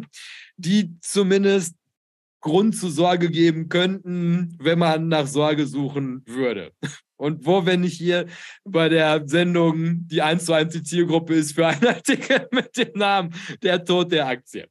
[0.57, 1.75] die zumindest
[2.41, 6.71] Grund zur Sorge geben könnten, wenn man nach Sorge suchen würde.
[7.17, 8.27] Und wo, wenn nicht hier
[8.63, 12.93] bei der Sendung die 1 zu 1 die Zielgruppe ist für einen Artikel mit dem
[12.95, 14.69] Namen Der Tod der Aktie.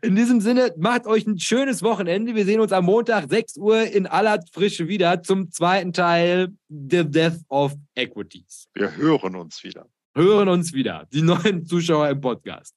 [0.00, 2.36] In diesem Sinne, macht euch ein schönes Wochenende.
[2.36, 7.02] Wir sehen uns am Montag 6 Uhr in aller Frische wieder zum zweiten Teil The
[7.04, 8.68] Death of Equities.
[8.74, 9.88] Wir hören uns wieder.
[10.14, 11.08] Hören uns wieder.
[11.12, 12.76] Die neuen Zuschauer im Podcast.